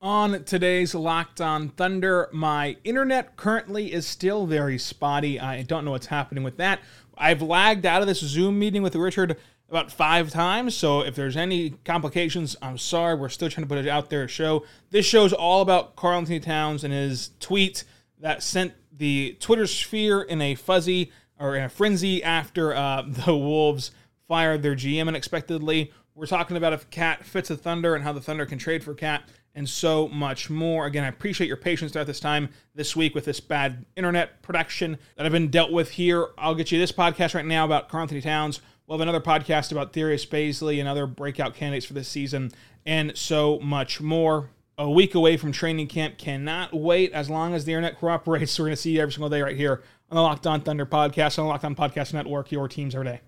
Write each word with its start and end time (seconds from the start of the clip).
On 0.00 0.44
today's 0.44 0.94
Locked 0.94 1.40
On 1.40 1.70
Thunder, 1.70 2.28
my 2.32 2.76
internet 2.84 3.34
currently 3.34 3.92
is 3.92 4.06
still 4.06 4.46
very 4.46 4.78
spotty. 4.78 5.40
I 5.40 5.62
don't 5.62 5.84
know 5.84 5.90
what's 5.90 6.06
happening 6.06 6.44
with 6.44 6.56
that. 6.58 6.78
I've 7.16 7.42
lagged 7.42 7.84
out 7.84 8.00
of 8.00 8.06
this 8.06 8.20
Zoom 8.20 8.60
meeting 8.60 8.84
with 8.84 8.94
Richard 8.94 9.36
about 9.68 9.90
five 9.90 10.30
times. 10.30 10.76
So 10.76 11.00
if 11.00 11.16
there's 11.16 11.36
any 11.36 11.70
complications, 11.84 12.54
I'm 12.62 12.78
sorry. 12.78 13.16
We're 13.16 13.28
still 13.28 13.50
trying 13.50 13.64
to 13.64 13.68
put 13.68 13.84
it 13.84 13.88
out 13.88 14.08
there 14.08 14.28
show. 14.28 14.64
This 14.90 15.04
show's 15.04 15.32
all 15.32 15.62
about 15.62 15.96
Karl-Anthony 15.96 16.38
Towns 16.38 16.84
and 16.84 16.94
his 16.94 17.30
tweet 17.40 17.82
that 18.20 18.44
sent 18.44 18.74
the 18.96 19.36
Twitter 19.40 19.66
sphere 19.66 20.22
in 20.22 20.40
a 20.40 20.54
fuzzy 20.54 21.10
or 21.40 21.56
in 21.56 21.64
a 21.64 21.68
frenzy 21.68 22.22
after 22.22 22.72
uh, 22.72 23.02
the 23.08 23.36
Wolves 23.36 23.90
fired 24.28 24.62
their 24.62 24.76
GM 24.76 25.08
unexpectedly. 25.08 25.92
We're 26.14 26.26
talking 26.26 26.56
about 26.56 26.72
if 26.72 26.88
Cat 26.90 27.24
fits 27.24 27.48
the 27.48 27.56
Thunder 27.56 27.96
and 27.96 28.04
how 28.04 28.12
the 28.12 28.20
Thunder 28.20 28.46
can 28.46 28.58
trade 28.58 28.84
for 28.84 28.94
KAT 28.94 29.28
and 29.58 29.68
so 29.68 30.06
much 30.08 30.48
more. 30.48 30.86
Again, 30.86 31.02
I 31.02 31.08
appreciate 31.08 31.48
your 31.48 31.56
patience 31.56 31.90
throughout 31.90 32.06
this 32.06 32.20
time 32.20 32.50
this 32.76 32.94
week 32.94 33.12
with 33.12 33.24
this 33.24 33.40
bad 33.40 33.84
internet 33.96 34.40
production 34.40 34.98
that 35.16 35.26
I've 35.26 35.32
been 35.32 35.50
dealt 35.50 35.72
with 35.72 35.90
here. 35.90 36.28
I'll 36.38 36.54
get 36.54 36.70
you 36.70 36.78
this 36.78 36.92
podcast 36.92 37.34
right 37.34 37.44
now 37.44 37.64
about 37.64 37.88
Karl-Anthony 37.88 38.20
Towns. 38.20 38.60
We'll 38.86 38.96
have 38.96 39.02
another 39.06 39.20
podcast 39.20 39.72
about 39.72 39.92
Darius 39.92 40.24
Bazley 40.24 40.78
and 40.78 40.88
other 40.88 41.08
breakout 41.08 41.56
candidates 41.56 41.84
for 41.84 41.92
this 41.92 42.08
season, 42.08 42.52
and 42.86 43.18
so 43.18 43.58
much 43.58 44.00
more. 44.00 44.50
A 44.78 44.88
week 44.88 45.16
away 45.16 45.36
from 45.36 45.50
training 45.50 45.88
camp. 45.88 46.18
Cannot 46.18 46.72
wait 46.72 47.12
as 47.12 47.28
long 47.28 47.52
as 47.52 47.64
the 47.64 47.72
internet 47.72 47.98
cooperates. 47.98 48.56
We're 48.56 48.66
going 48.66 48.76
to 48.76 48.80
see 48.80 48.92
you 48.92 49.00
every 49.00 49.12
single 49.12 49.28
day 49.28 49.42
right 49.42 49.56
here 49.56 49.82
on 50.08 50.14
the 50.14 50.22
Locked 50.22 50.46
On 50.46 50.60
Thunder 50.60 50.86
podcast, 50.86 51.36
on 51.36 51.46
the 51.46 51.50
Locked 51.50 51.64
On 51.64 51.74
Podcast 51.74 52.14
Network, 52.14 52.52
your 52.52 52.68
teams 52.68 52.94
every 52.94 53.08
day. 53.08 53.20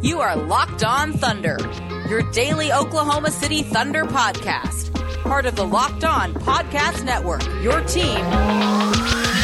You 0.00 0.20
are 0.20 0.36
Locked 0.36 0.84
On 0.84 1.12
Thunder, 1.12 1.58
your 2.08 2.22
daily 2.30 2.72
Oklahoma 2.72 3.32
City 3.32 3.64
Thunder 3.64 4.04
podcast 4.04 5.01
part 5.22 5.46
of 5.46 5.56
the 5.56 5.64
Locked 5.64 6.04
On 6.04 6.34
Podcast 6.34 7.04
Network. 7.04 7.44
Your 7.62 7.80
team 7.82 8.18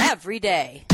every 0.03 0.39
day. 0.39 0.85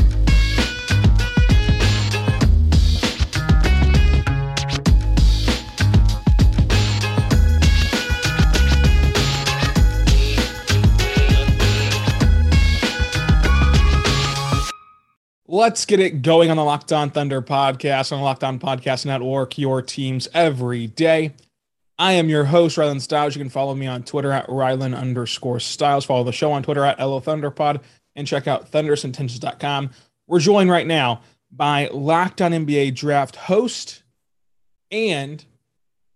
Let's 15.46 15.84
get 15.86 16.00
it 16.00 16.22
going 16.22 16.50
on 16.50 16.56
the 16.56 16.64
Locked 16.64 16.92
On 16.92 17.10
Thunder 17.10 17.40
podcast 17.40 18.10
on 18.12 18.18
the 18.18 18.24
Locked 18.24 18.42
On 18.42 18.58
Podcast 18.58 19.06
Network, 19.06 19.56
your 19.56 19.82
teams 19.82 20.26
every 20.34 20.88
day. 20.88 21.32
I 21.98 22.14
am 22.14 22.28
your 22.28 22.44
host, 22.44 22.76
Rylan 22.76 23.00
Stiles. 23.00 23.36
You 23.36 23.40
can 23.40 23.50
follow 23.50 23.74
me 23.74 23.86
on 23.86 24.02
Twitter 24.02 24.32
at 24.32 24.48
Rylan 24.48 24.96
underscore 24.96 25.60
Stiles. 25.60 26.04
Follow 26.04 26.24
the 26.24 26.32
show 26.32 26.50
on 26.52 26.62
Twitter 26.62 26.84
at 26.84 26.98
LO 26.98 27.20
Thunderpod 27.20 27.80
and 28.16 28.26
check 28.26 28.48
out 28.48 28.70
thunderousintentions.com. 28.72 29.90
We're 30.26 30.40
joined 30.40 30.70
right 30.70 30.86
now 30.86 31.22
by 31.52 31.88
Locked 31.92 32.42
On 32.42 32.52
NBA 32.52 32.96
draft 32.96 33.36
host 33.36 34.02
and 34.90 35.44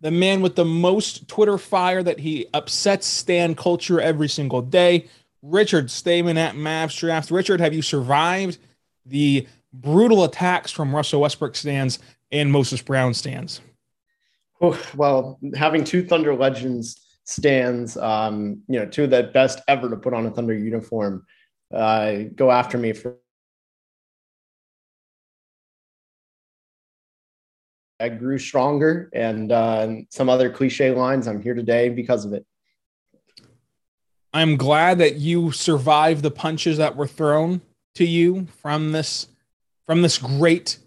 the 0.01 0.11
man 0.11 0.41
with 0.41 0.55
the 0.55 0.65
most 0.65 1.27
Twitter 1.27 1.57
fire 1.57 2.03
that 2.03 2.19
he 2.19 2.47
upsets 2.53 3.05
Stan 3.05 3.55
culture 3.55 3.99
every 3.99 4.29
single 4.29 4.61
day, 4.61 5.07
Richard 5.41 5.89
Stayman 5.89 6.37
at 6.37 6.55
Mavs 6.55 6.97
Draft. 6.97 7.31
Richard, 7.31 7.59
have 7.59 7.73
you 7.73 7.81
survived 7.81 8.57
the 9.05 9.47
brutal 9.73 10.23
attacks 10.23 10.71
from 10.71 10.95
Russell 10.95 11.21
Westbrook 11.21 11.55
stands 11.55 11.99
and 12.31 12.51
Moses 12.51 12.81
Brown 12.81 13.13
stands? 13.13 13.61
Well, 14.59 15.39
having 15.55 15.83
two 15.83 16.05
Thunder 16.05 16.35
legends 16.35 16.99
stands, 17.23 17.95
um, 17.97 18.61
you 18.67 18.79
know, 18.79 18.85
two 18.85 19.05
of 19.05 19.09
the 19.09 19.23
best 19.23 19.59
ever 19.67 19.89
to 19.89 19.95
put 19.95 20.13
on 20.13 20.25
a 20.25 20.31
Thunder 20.31 20.53
uniform, 20.53 21.25
uh, 21.73 22.17
go 22.35 22.51
after 22.51 22.77
me 22.77 22.93
for. 22.93 23.15
I 28.01 28.09
grew 28.09 28.37
stronger, 28.37 29.09
and 29.13 29.51
uh, 29.51 29.89
some 30.09 30.29
other 30.29 30.49
cliche 30.49 30.91
lines. 30.91 31.27
I'm 31.27 31.41
here 31.41 31.53
today 31.53 31.89
because 31.89 32.25
of 32.25 32.33
it. 32.33 32.45
I'm 34.33 34.57
glad 34.57 34.99
that 34.99 35.15
you 35.15 35.51
survived 35.51 36.23
the 36.23 36.31
punches 36.31 36.77
that 36.77 36.95
were 36.95 37.07
thrown 37.07 37.61
to 37.95 38.05
you 38.05 38.47
from 38.61 38.91
this 38.91 39.27
from 39.85 40.01
this 40.01 40.17
great 40.17 40.79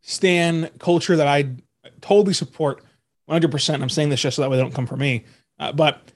Stan 0.00 0.70
culture 0.78 1.16
that 1.16 1.28
I 1.28 1.56
totally 2.04 2.34
support 2.34 2.82
100%. 3.30 3.82
I'm 3.82 3.88
saying 3.88 4.10
this 4.10 4.20
just 4.20 4.36
so 4.36 4.42
that 4.42 4.50
way 4.50 4.56
they 4.56 4.62
don't 4.62 4.74
come 4.74 4.86
for 4.86 4.96
me. 4.96 5.24
Uh, 5.58 5.72
but 5.72 6.12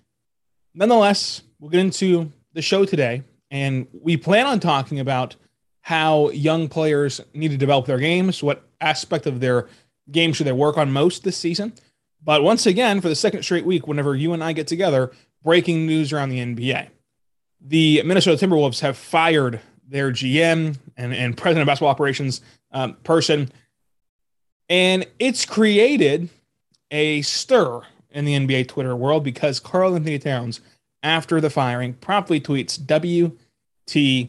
nonetheless, 0.75 1.43
we'll 1.59 1.71
get 1.71 1.81
into 1.81 2.31
the 2.53 2.63
show 2.63 2.85
today. 2.85 3.23
And 3.51 3.87
we 3.93 4.17
plan 4.17 4.47
on 4.47 4.61
talking 4.61 5.01
about 5.01 5.37
how 5.81 6.29
young 6.31 6.69
players 6.69 7.21
need 7.33 7.51
to 7.51 7.57
develop 7.57 7.87
their 7.87 7.99
games, 7.99 8.43
what 8.43 8.69
aspect 8.81 9.27
of 9.27 9.41
their 9.41 9.69
game 10.11 10.35
should 10.35 10.47
they 10.47 10.53
work 10.53 10.77
on 10.77 10.93
most 10.93 11.25
this 11.25 11.37
season. 11.37 11.73
But 12.23 12.43
once 12.43 12.67
again, 12.67 13.01
for 13.01 13.09
the 13.09 13.15
second 13.15 13.43
straight 13.43 13.65
week, 13.65 13.87
whenever 13.87 14.15
you 14.15 14.35
and 14.35 14.45
I 14.45 14.53
get 14.53 14.67
together, 14.67 15.13
breaking 15.43 15.87
news 15.87 16.13
around 16.13 16.29
the 16.29 16.41
NBA. 16.41 16.89
The 17.61 18.03
Minnesota 18.03 18.45
Timberwolves 18.45 18.81
have 18.81 18.99
fired 18.99 19.61
their 19.87 20.11
GM 20.11 20.77
and, 20.97 21.15
and 21.15 21.37
president 21.37 21.63
of 21.63 21.67
basketball 21.67 21.89
operations 21.89 22.43
um, 22.73 22.95
person. 23.05 23.51
And 24.69 25.07
it's 25.19 25.45
created 25.45 26.29
a 26.91 27.23
stir 27.23 27.83
in 28.11 28.25
the 28.25 28.35
NBA 28.35 28.69
Twitter 28.69 28.97
world 28.97 29.25
because 29.25 29.61
Karl-Anthony 29.61 30.19
Towns, 30.19 30.61
after 31.03 31.41
the 31.41 31.51
firing, 31.51 31.95
promptly 31.95 32.41
tweets 32.41 32.79
WTF. 33.87 34.29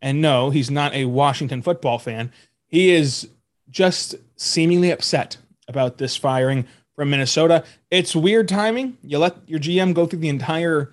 And 0.00 0.20
no, 0.20 0.50
he's 0.50 0.70
not 0.70 0.94
a 0.94 1.04
Washington 1.06 1.62
football 1.62 1.98
fan. 1.98 2.32
He 2.66 2.90
is 2.90 3.28
just 3.70 4.14
seemingly 4.36 4.90
upset 4.90 5.36
about 5.68 5.98
this 5.98 6.16
firing 6.16 6.66
from 6.94 7.10
Minnesota. 7.10 7.64
It's 7.90 8.14
weird 8.14 8.48
timing. 8.48 8.98
You 9.02 9.18
let 9.18 9.36
your 9.46 9.58
GM 9.58 9.94
go 9.94 10.06
through 10.06 10.20
the 10.20 10.28
entire 10.28 10.92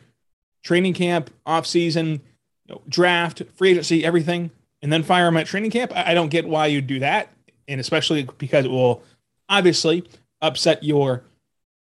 training 0.63 0.93
camp, 0.93 1.29
offseason, 1.45 2.21
you 2.65 2.75
know, 2.75 2.81
draft, 2.87 3.41
free 3.55 3.71
agency, 3.71 4.05
everything, 4.05 4.51
and 4.81 4.91
then 4.91 5.03
fire 5.03 5.27
him 5.27 5.37
at 5.37 5.47
training 5.47 5.71
camp. 5.71 5.91
I 5.95 6.13
don't 6.13 6.29
get 6.29 6.47
why 6.47 6.67
you 6.67 6.81
do 6.81 6.99
that. 6.99 7.29
And 7.71 7.79
especially 7.79 8.27
because 8.37 8.65
it 8.65 8.71
will 8.71 9.01
obviously 9.47 10.03
upset 10.41 10.83
your 10.83 11.23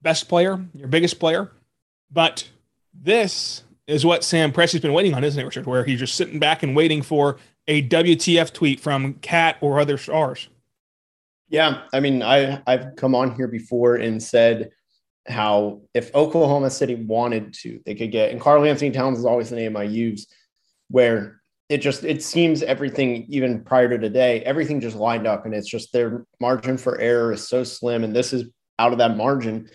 best 0.01 0.29
player, 0.29 0.63
your 0.73 0.87
biggest 0.87 1.19
player. 1.19 1.51
But 2.11 2.47
this 2.93 3.63
is 3.87 4.05
what 4.05 4.23
Sam 4.23 4.53
Presti's 4.53 4.79
been 4.79 4.93
waiting 4.93 5.13
on, 5.13 5.23
isn't 5.23 5.39
it, 5.39 5.43
Richard? 5.43 5.65
Where 5.65 5.83
he's 5.83 5.99
just 5.99 6.15
sitting 6.15 6.39
back 6.39 6.63
and 6.63 6.75
waiting 6.75 7.01
for 7.01 7.37
a 7.67 7.87
WTF 7.87 8.53
tweet 8.53 8.79
from 8.79 9.15
Cat 9.15 9.57
or 9.61 9.79
other 9.79 9.97
stars. 9.97 10.47
Yeah, 11.49 11.81
I 11.91 11.99
mean, 11.99 12.23
I 12.23 12.61
I've 12.65 12.95
come 12.95 13.13
on 13.13 13.35
here 13.35 13.47
before 13.47 13.95
and 13.95 14.23
said 14.23 14.71
how 15.27 15.81
if 15.93 16.13
Oklahoma 16.15 16.69
City 16.69 16.95
wanted 16.95 17.53
to, 17.55 17.79
they 17.85 17.95
could 17.95 18.11
get 18.11 18.31
and 18.31 18.41
Karl-Anthony 18.41 18.91
Towns 18.91 19.19
is 19.19 19.25
always 19.25 19.49
the 19.49 19.55
name 19.55 19.77
I 19.77 19.83
use, 19.83 20.27
where 20.89 21.41
it 21.73 21.81
just 21.81 22.03
it 22.03 22.21
seems 22.21 22.61
everything 22.61 23.25
even 23.29 23.63
prior 23.63 23.89
to 23.89 23.97
today, 23.97 24.41
everything 24.41 24.79
just 24.79 24.95
lined 24.95 25.25
up, 25.25 25.45
and 25.45 25.55
it's 25.55 25.67
just 25.67 25.91
their 25.91 26.23
margin 26.39 26.77
for 26.77 26.99
error 26.99 27.33
is 27.33 27.47
so 27.47 27.63
slim, 27.63 28.03
and 28.03 28.15
this 28.15 28.31
is 28.31 28.43
out 28.77 28.91
of 28.91 28.99
that 28.99 29.17
margin 29.17 29.67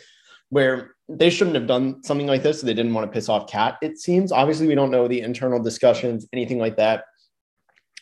where 0.51 0.95
they 1.09 1.29
shouldn't 1.29 1.57
have 1.57 1.67
done 1.67 2.01
something 2.05 2.29
like 2.29 2.45
this. 2.45 2.61
So 2.61 2.67
they 2.67 2.75
didn't 2.75 2.95
want 2.95 3.11
to 3.11 3.13
piss 3.13 3.29
off 3.29 3.51
cat 3.51 3.79
It 3.83 3.99
seems 3.99 4.31
obviously 4.31 4.69
we 4.69 4.77
don't 4.77 4.93
know 4.93 5.09
the 5.09 5.21
internal 5.21 5.61
discussions, 5.61 6.25
anything 6.33 6.61
like 6.61 6.77
that. 6.77 7.03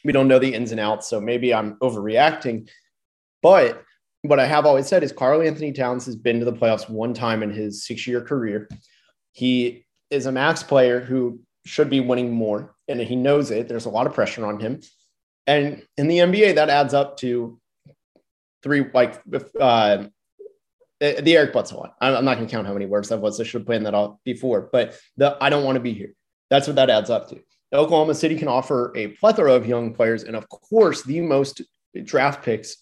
We 0.04 0.12
don't 0.12 0.28
know 0.28 0.38
the 0.38 0.52
ins 0.52 0.72
and 0.72 0.80
outs. 0.80 1.08
So 1.08 1.18
maybe 1.18 1.54
I'm 1.54 1.76
overreacting. 1.76 2.68
But 3.40 3.82
what 4.22 4.40
I 4.40 4.44
have 4.44 4.66
always 4.66 4.88
said 4.88 5.04
is 5.04 5.10
Karl-Anthony 5.10 5.72
Towns 5.72 6.04
has 6.04 6.16
been 6.16 6.38
to 6.40 6.44
the 6.44 6.52
playoffs 6.52 6.90
one 6.90 7.14
time 7.14 7.42
in 7.42 7.50
his 7.50 7.86
six 7.86 8.06
year 8.06 8.20
career. 8.20 8.68
He 9.32 9.86
is 10.10 10.26
a 10.26 10.32
max 10.32 10.62
player 10.62 11.00
who 11.00 11.40
should 11.64 11.88
be 11.88 12.00
winning 12.00 12.30
more, 12.30 12.75
and 12.88 13.00
he 13.00 13.16
knows 13.16 13.50
it. 13.50 13.68
There's 13.68 13.86
a 13.86 13.90
lot 13.90 14.06
of 14.06 14.14
pressure 14.14 14.46
on 14.46 14.60
him. 14.60 14.80
And 15.46 15.82
in 15.96 16.08
the 16.08 16.18
NBA, 16.18 16.56
that 16.56 16.70
adds 16.70 16.94
up 16.94 17.16
to 17.18 17.60
three, 18.62 18.84
like 18.92 19.20
uh, 19.60 20.04
the, 21.00 21.20
the 21.22 21.36
Eric 21.36 21.52
Bledsoe 21.52 21.78
one. 21.78 21.90
I'm 22.00 22.24
not 22.24 22.36
going 22.36 22.46
to 22.46 22.52
count 22.52 22.66
how 22.66 22.72
many 22.72 22.86
words 22.86 23.08
that 23.10 23.20
was. 23.20 23.40
I 23.40 23.44
should 23.44 23.60
have 23.60 23.66
planned 23.66 23.86
that 23.86 23.94
out 23.94 24.18
before. 24.24 24.68
But 24.72 24.98
the 25.16 25.36
I 25.40 25.50
don't 25.50 25.64
want 25.64 25.76
to 25.76 25.80
be 25.80 25.92
here. 25.92 26.14
That's 26.50 26.66
what 26.66 26.76
that 26.76 26.90
adds 26.90 27.10
up 27.10 27.28
to. 27.30 27.40
Oklahoma 27.72 28.14
City 28.14 28.36
can 28.36 28.48
offer 28.48 28.92
a 28.96 29.08
plethora 29.08 29.52
of 29.52 29.66
young 29.66 29.92
players 29.92 30.22
and, 30.22 30.36
of 30.36 30.48
course, 30.48 31.02
the 31.02 31.20
most 31.20 31.62
draft 32.04 32.44
picks 32.44 32.76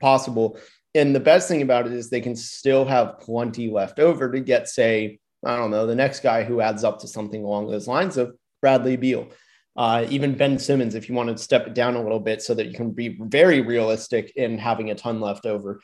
possible. 0.00 0.58
And 0.94 1.14
the 1.14 1.20
best 1.20 1.48
thing 1.48 1.62
about 1.62 1.86
it 1.86 1.92
is 1.92 2.10
they 2.10 2.20
can 2.20 2.36
still 2.36 2.84
have 2.84 3.18
plenty 3.20 3.70
left 3.70 3.98
over 3.98 4.30
to 4.30 4.40
get, 4.40 4.68
say, 4.68 5.18
I 5.44 5.56
don't 5.56 5.70
know, 5.70 5.86
the 5.86 5.94
next 5.94 6.20
guy 6.20 6.44
who 6.44 6.60
adds 6.60 6.84
up 6.84 7.00
to 7.00 7.08
something 7.08 7.42
along 7.42 7.70
those 7.70 7.88
lines 7.88 8.16
of 8.16 8.36
Bradley 8.62 8.96
Beal. 8.96 9.28
Uh, 9.76 10.06
even 10.08 10.36
Ben 10.36 10.58
Simmons, 10.58 10.94
if 10.94 11.08
you 11.08 11.14
want 11.14 11.30
to 11.30 11.42
step 11.42 11.66
it 11.66 11.74
down 11.74 11.96
a 11.96 12.02
little 12.02 12.20
bit 12.20 12.42
so 12.42 12.54
that 12.54 12.66
you 12.68 12.74
can 12.74 12.90
be 12.90 13.18
very 13.20 13.60
realistic 13.60 14.32
in 14.36 14.58
having 14.58 14.90
a 14.90 14.94
ton 14.94 15.20
left 15.20 15.44
over. 15.44 15.80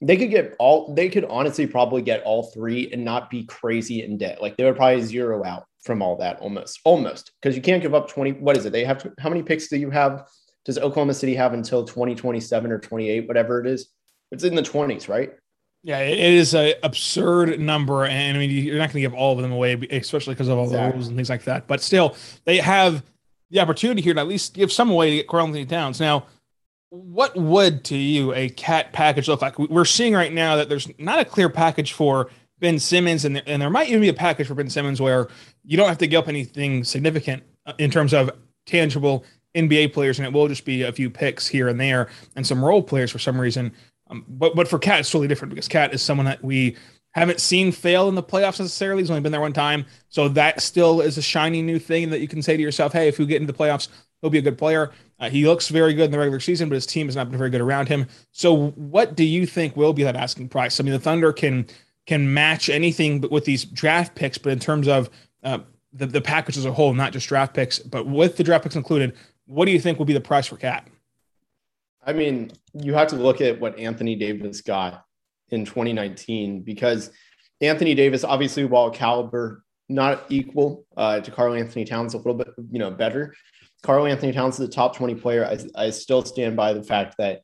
They 0.00 0.16
could 0.16 0.30
get 0.30 0.54
all, 0.58 0.94
they 0.94 1.08
could 1.08 1.24
honestly 1.24 1.66
probably 1.66 2.02
get 2.02 2.22
all 2.22 2.50
three 2.52 2.90
and 2.92 3.04
not 3.04 3.30
be 3.30 3.44
crazy 3.44 4.02
in 4.02 4.16
debt. 4.16 4.40
Like 4.40 4.56
they 4.56 4.64
would 4.64 4.76
probably 4.76 5.02
zero 5.02 5.44
out 5.44 5.64
from 5.82 6.02
all 6.02 6.16
that 6.18 6.40
almost, 6.40 6.80
almost 6.84 7.32
because 7.40 7.56
you 7.56 7.62
can't 7.62 7.82
give 7.82 7.94
up 7.94 8.08
20. 8.08 8.32
What 8.32 8.56
is 8.56 8.64
it? 8.64 8.72
They 8.72 8.84
have 8.84 8.98
to, 9.02 9.12
how 9.18 9.28
many 9.28 9.42
picks 9.42 9.68
do 9.68 9.76
you 9.76 9.90
have? 9.90 10.26
Does 10.64 10.78
Oklahoma 10.78 11.14
City 11.14 11.34
have 11.34 11.52
until 11.52 11.84
2027 11.84 12.70
or 12.70 12.78
28, 12.78 13.26
whatever 13.26 13.60
it 13.60 13.66
is? 13.66 13.88
It's 14.30 14.44
in 14.44 14.54
the 14.54 14.62
20s, 14.62 15.08
right? 15.08 15.32
Yeah, 15.88 16.00
it 16.00 16.18
is 16.18 16.52
an 16.52 16.74
absurd 16.82 17.58
number, 17.58 18.04
and 18.04 18.36
I 18.36 18.38
mean 18.38 18.50
you're 18.50 18.76
not 18.76 18.92
going 18.92 18.96
to 18.96 19.00
give 19.00 19.14
all 19.14 19.32
of 19.32 19.40
them 19.40 19.52
away, 19.52 19.72
especially 19.90 20.34
because 20.34 20.48
of 20.48 20.58
all 20.58 20.64
exactly. 20.64 20.90
the 20.90 20.94
rules 20.94 21.08
and 21.08 21.16
things 21.16 21.30
like 21.30 21.44
that. 21.44 21.66
But 21.66 21.80
still, 21.80 22.14
they 22.44 22.58
have 22.58 23.02
the 23.48 23.60
opportunity 23.60 24.02
here 24.02 24.12
to 24.12 24.20
at 24.20 24.28
least 24.28 24.52
give 24.52 24.70
some 24.70 24.90
away 24.90 25.08
to 25.08 25.16
get 25.16 25.28
Karl-Anthony 25.28 25.64
Towns. 25.64 25.98
Now, 25.98 26.26
what 26.90 27.34
would 27.36 27.84
to 27.84 27.96
you 27.96 28.34
a 28.34 28.50
cat 28.50 28.92
package 28.92 29.28
look 29.28 29.40
like? 29.40 29.58
We're 29.58 29.86
seeing 29.86 30.12
right 30.12 30.30
now 30.30 30.56
that 30.56 30.68
there's 30.68 30.90
not 30.98 31.20
a 31.20 31.24
clear 31.24 31.48
package 31.48 31.94
for 31.94 32.28
Ben 32.58 32.78
Simmons, 32.78 33.24
and, 33.24 33.42
and 33.46 33.62
there 33.62 33.70
might 33.70 33.88
even 33.88 34.02
be 34.02 34.10
a 34.10 34.12
package 34.12 34.48
for 34.48 34.54
Ben 34.54 34.68
Simmons 34.68 35.00
where 35.00 35.28
you 35.64 35.78
don't 35.78 35.88
have 35.88 35.96
to 35.96 36.06
give 36.06 36.24
up 36.24 36.28
anything 36.28 36.84
significant 36.84 37.44
uh, 37.64 37.72
in 37.78 37.90
terms 37.90 38.12
of 38.12 38.30
tangible 38.66 39.24
NBA 39.54 39.94
players, 39.94 40.18
and 40.18 40.26
it 40.26 40.34
will 40.34 40.48
just 40.48 40.66
be 40.66 40.82
a 40.82 40.92
few 40.92 41.08
picks 41.08 41.48
here 41.48 41.66
and 41.66 41.80
there 41.80 42.10
and 42.36 42.46
some 42.46 42.62
role 42.62 42.82
players 42.82 43.10
for 43.10 43.18
some 43.18 43.40
reason. 43.40 43.72
Um, 44.10 44.24
but 44.28 44.54
but 44.54 44.68
for 44.68 44.78
Cat, 44.78 45.00
it's 45.00 45.10
totally 45.10 45.28
different 45.28 45.50
because 45.50 45.68
Cat 45.68 45.92
is 45.92 46.02
someone 46.02 46.26
that 46.26 46.42
we 46.42 46.76
haven't 47.12 47.40
seen 47.40 47.72
fail 47.72 48.08
in 48.08 48.14
the 48.14 48.22
playoffs 48.22 48.60
necessarily. 48.60 49.02
He's 49.02 49.10
only 49.10 49.22
been 49.22 49.32
there 49.32 49.40
one 49.40 49.52
time, 49.52 49.86
so 50.08 50.28
that 50.28 50.60
still 50.60 51.00
is 51.00 51.18
a 51.18 51.22
shiny 51.22 51.62
new 51.62 51.78
thing 51.78 52.10
that 52.10 52.20
you 52.20 52.28
can 52.28 52.42
say 52.42 52.56
to 52.56 52.62
yourself, 52.62 52.92
"Hey, 52.92 53.08
if 53.08 53.18
we 53.18 53.26
get 53.26 53.40
into 53.40 53.52
the 53.52 53.58
playoffs, 53.58 53.88
he'll 54.20 54.30
be 54.30 54.38
a 54.38 54.42
good 54.42 54.58
player." 54.58 54.92
Uh, 55.20 55.28
he 55.28 55.46
looks 55.46 55.68
very 55.68 55.94
good 55.94 56.06
in 56.06 56.10
the 56.10 56.18
regular 56.18 56.40
season, 56.40 56.68
but 56.68 56.76
his 56.76 56.86
team 56.86 57.06
has 57.06 57.16
not 57.16 57.28
been 57.28 57.38
very 57.38 57.50
good 57.50 57.60
around 57.60 57.88
him. 57.88 58.06
So, 58.30 58.68
what 58.70 59.16
do 59.16 59.24
you 59.24 59.46
think 59.46 59.76
will 59.76 59.92
be 59.92 60.04
that 60.04 60.16
asking 60.16 60.48
price? 60.48 60.78
I 60.78 60.84
mean, 60.84 60.92
the 60.92 61.00
Thunder 61.00 61.32
can 61.32 61.66
can 62.06 62.32
match 62.32 62.70
anything 62.70 63.20
but 63.20 63.30
with 63.30 63.44
these 63.44 63.64
draft 63.64 64.14
picks, 64.14 64.38
but 64.38 64.52
in 64.52 64.58
terms 64.58 64.88
of 64.88 65.10
uh, 65.42 65.58
the 65.92 66.06
the 66.06 66.20
package 66.20 66.56
as 66.56 66.64
a 66.64 66.72
whole, 66.72 66.94
not 66.94 67.12
just 67.12 67.28
draft 67.28 67.54
picks, 67.54 67.78
but 67.78 68.06
with 68.06 68.36
the 68.36 68.44
draft 68.44 68.64
picks 68.64 68.76
included, 68.76 69.14
what 69.46 69.64
do 69.64 69.72
you 69.72 69.80
think 69.80 69.98
will 69.98 70.06
be 70.06 70.12
the 70.12 70.20
price 70.20 70.46
for 70.46 70.56
Cat? 70.56 70.86
I 72.04 72.12
mean, 72.12 72.52
you 72.72 72.94
have 72.94 73.08
to 73.08 73.16
look 73.16 73.40
at 73.40 73.60
what 73.60 73.78
Anthony 73.78 74.14
Davis 74.14 74.60
got 74.60 75.04
in 75.50 75.64
2019 75.64 76.62
because 76.62 77.10
Anthony 77.60 77.94
Davis, 77.94 78.24
obviously, 78.24 78.64
while 78.64 78.90
caliber 78.90 79.64
not 79.88 80.24
equal 80.28 80.86
uh, 80.96 81.20
to 81.20 81.30
Karl-Anthony 81.30 81.84
Towns, 81.84 82.14
a 82.14 82.18
little 82.18 82.34
bit, 82.34 82.48
you 82.70 82.78
know, 82.78 82.90
better. 82.90 83.34
Karl-Anthony 83.82 84.32
Towns 84.32 84.58
is 84.58 84.68
a 84.68 84.70
top 84.70 84.96
20 84.96 85.14
player. 85.16 85.46
I, 85.46 85.58
I 85.86 85.90
still 85.90 86.22
stand 86.24 86.56
by 86.56 86.72
the 86.72 86.82
fact 86.82 87.16
that 87.18 87.42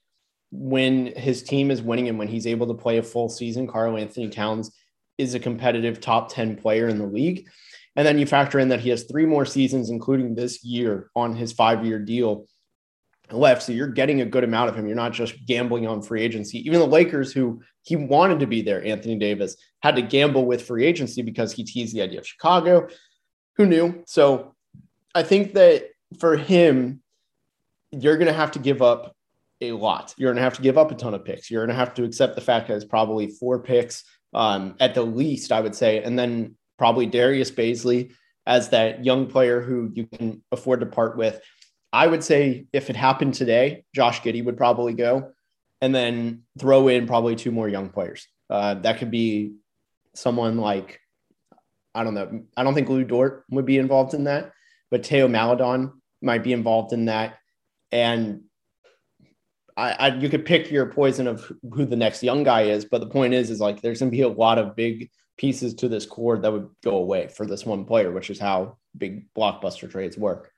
when 0.51 1.07
his 1.17 1.43
team 1.43 1.71
is 1.71 1.83
winning 1.83 2.09
and 2.09 2.19
when 2.19 2.29
he's 2.29 2.47
able 2.47 2.67
to 2.69 2.75
play 2.75 2.99
a 2.99 3.03
full 3.03 3.29
season, 3.29 3.67
Karl-Anthony 3.67 4.29
Towns 4.29 4.71
is 5.19 5.35
a 5.35 5.41
competitive 5.41 6.01
top 6.01 6.33
10 6.33 6.57
player 6.57 6.89
in 6.89 6.99
the 6.99 7.07
league. 7.07 7.49
And 7.97 8.07
then 8.07 8.19
you 8.19 8.27
factor 8.27 8.59
in 8.59 8.69
that 8.69 8.81
he 8.81 8.91
has 8.91 9.05
three 9.05 9.27
more 9.27 9.47
seasons, 9.47 9.91
including 9.91 10.35
this 10.35 10.65
year, 10.65 11.11
on 11.15 11.35
his 11.35 11.53
five 11.53 11.85
year 11.85 11.99
deal 11.99 12.47
left. 13.37 13.63
So 13.63 13.73
you're 13.73 13.89
getting 13.89 14.21
a 14.21 14.27
good 14.27 14.45
amount 14.45 14.71
of 14.71 14.77
him. 14.77 14.87
You're 14.87 14.97
not 14.97 15.13
just 15.13 15.47
gambling 15.47 15.87
on 15.87 16.03
free 16.03 16.23
agency. 16.23 16.59
Even 16.67 16.81
the 16.81 16.87
Lakers, 16.87 17.33
who 17.33 17.63
he 17.83 17.97
wanted 17.97 18.41
to 18.41 18.47
be 18.47 18.63
there, 18.63 18.85
Anthony 18.85 19.17
Davis, 19.17 19.57
had 19.83 19.97
to 19.97 20.03
gamble 20.03 20.47
with 20.47 20.63
free 20.63 20.85
agency 20.85 21.23
because 21.23 21.53
he 21.53 21.65
teased 21.65 21.95
the 21.95 22.03
idea 22.03 22.21
of 22.21 22.27
Chicago. 22.27 22.89
Who 23.57 23.67
knew? 23.67 24.03
So 24.07 24.55
I 25.15 25.23
think 25.23 25.55
that 25.55 25.91
for 26.19 26.37
him, 26.37 27.03
you're 27.91 28.17
going 28.17 28.29
to 28.29 28.33
have 28.33 28.53
to 28.53 28.59
give 28.59 28.83
up 28.83 29.15
a 29.61 29.73
lot. 29.73 30.15
You're 30.17 30.33
going 30.33 30.37
to 30.37 30.43
have 30.43 30.57
to 30.57 30.63
give 30.63 30.79
up 30.79 30.91
a 30.91 30.95
ton 30.95 31.15
of 31.15 31.25
picks. 31.25 31.51
You're 31.51 31.65
going 31.65 31.77
to 31.77 31.79
have 31.79 31.95
to 31.95 32.05
accept 32.05 32.35
the 32.35 32.41
fact 32.41 32.69
that 32.69 32.75
it's 32.75 32.85
probably 32.85 33.29
four 33.29 33.61
picks 33.61 34.05
um, 34.33 34.75
at 34.81 34.95
the 34.95 35.03
least, 35.03 35.53
I 35.53 35.61
would 35.61 35.75
say. 35.75 36.03
And 36.03 36.19
then 36.19 36.57
probably 36.79 37.07
Darius 37.07 37.51
Bazley 37.51 38.13
as 38.47 38.71
that 38.71 39.05
young 39.05 39.27
player 39.27 39.61
who 39.61 39.91
you 39.95 40.07
can 40.07 40.43
afford 40.53 40.81
to 40.81 40.87
part 40.87 41.17
with. 41.17 41.41
I 41.95 42.09
would 42.09 42.25
say 42.25 42.67
if 42.73 42.91
it 42.91 42.97
happened 42.97 43.35
today, 43.35 43.85
Josh 43.95 44.21
Giddey 44.21 44.45
would 44.45 44.57
probably 44.57 44.95
go, 44.95 45.31
and 45.81 45.95
then 45.95 46.43
throw 46.59 46.89
in 46.89 47.07
probably 47.07 47.37
two 47.37 47.53
more 47.53 47.69
young 47.69 47.89
players. 47.89 48.27
Uh, 48.51 48.75
that 48.75 48.99
could 48.99 49.13
be 49.13 49.55
someone 50.15 50.59
like 50.59 51.01
I 51.95 52.03
don't 52.03 52.15
know. 52.15 52.43
I 52.57 52.65
don't 52.65 52.75
think 52.75 52.89
Lou 52.89 53.05
Dort 53.05 53.45
would 53.51 53.65
be 53.65 53.79
involved 53.79 54.15
in 54.15 54.25
that, 54.25 54.51
but 54.91 55.07
Theo 55.07 55.29
Maledon 55.29 55.93
might 56.21 56.43
be 56.43 56.53
involved 56.53 56.93
in 56.93 57.05
that. 57.05 57.39
And 57.93 58.43
I, 59.77 59.93
I, 59.93 60.15
you 60.17 60.29
could 60.29 60.45
pick 60.45 60.73
your 60.73 60.87
poison 60.87 61.29
of 61.29 61.53
who 61.73 61.85
the 61.85 61.95
next 61.95 62.25
young 62.25 62.43
guy 62.43 62.63
is, 62.63 62.85
but 62.85 63.01
the 63.01 63.07
point 63.07 63.35
is, 63.35 63.51
is 63.51 63.61
like 63.61 63.81
there's 63.81 64.01
going 64.01 64.11
to 64.11 64.17
be 64.17 64.23
a 64.23 64.29
lot 64.29 64.59
of 64.59 64.75
big 64.75 65.11
pieces 65.37 65.75
to 65.75 65.89
this 65.89 66.07
core 66.07 66.39
that 66.39 66.53
would 66.53 66.69
go 66.83 66.97
away 66.97 67.29
for 67.29 67.47
this 67.47 67.65
one 67.65 67.85
player, 67.85 68.11
which 68.11 68.31
is 68.31 68.41
how 68.41 68.79
big 68.99 69.33
blockbuster 69.35 69.89
trades 69.89 70.19
work. 70.19 70.51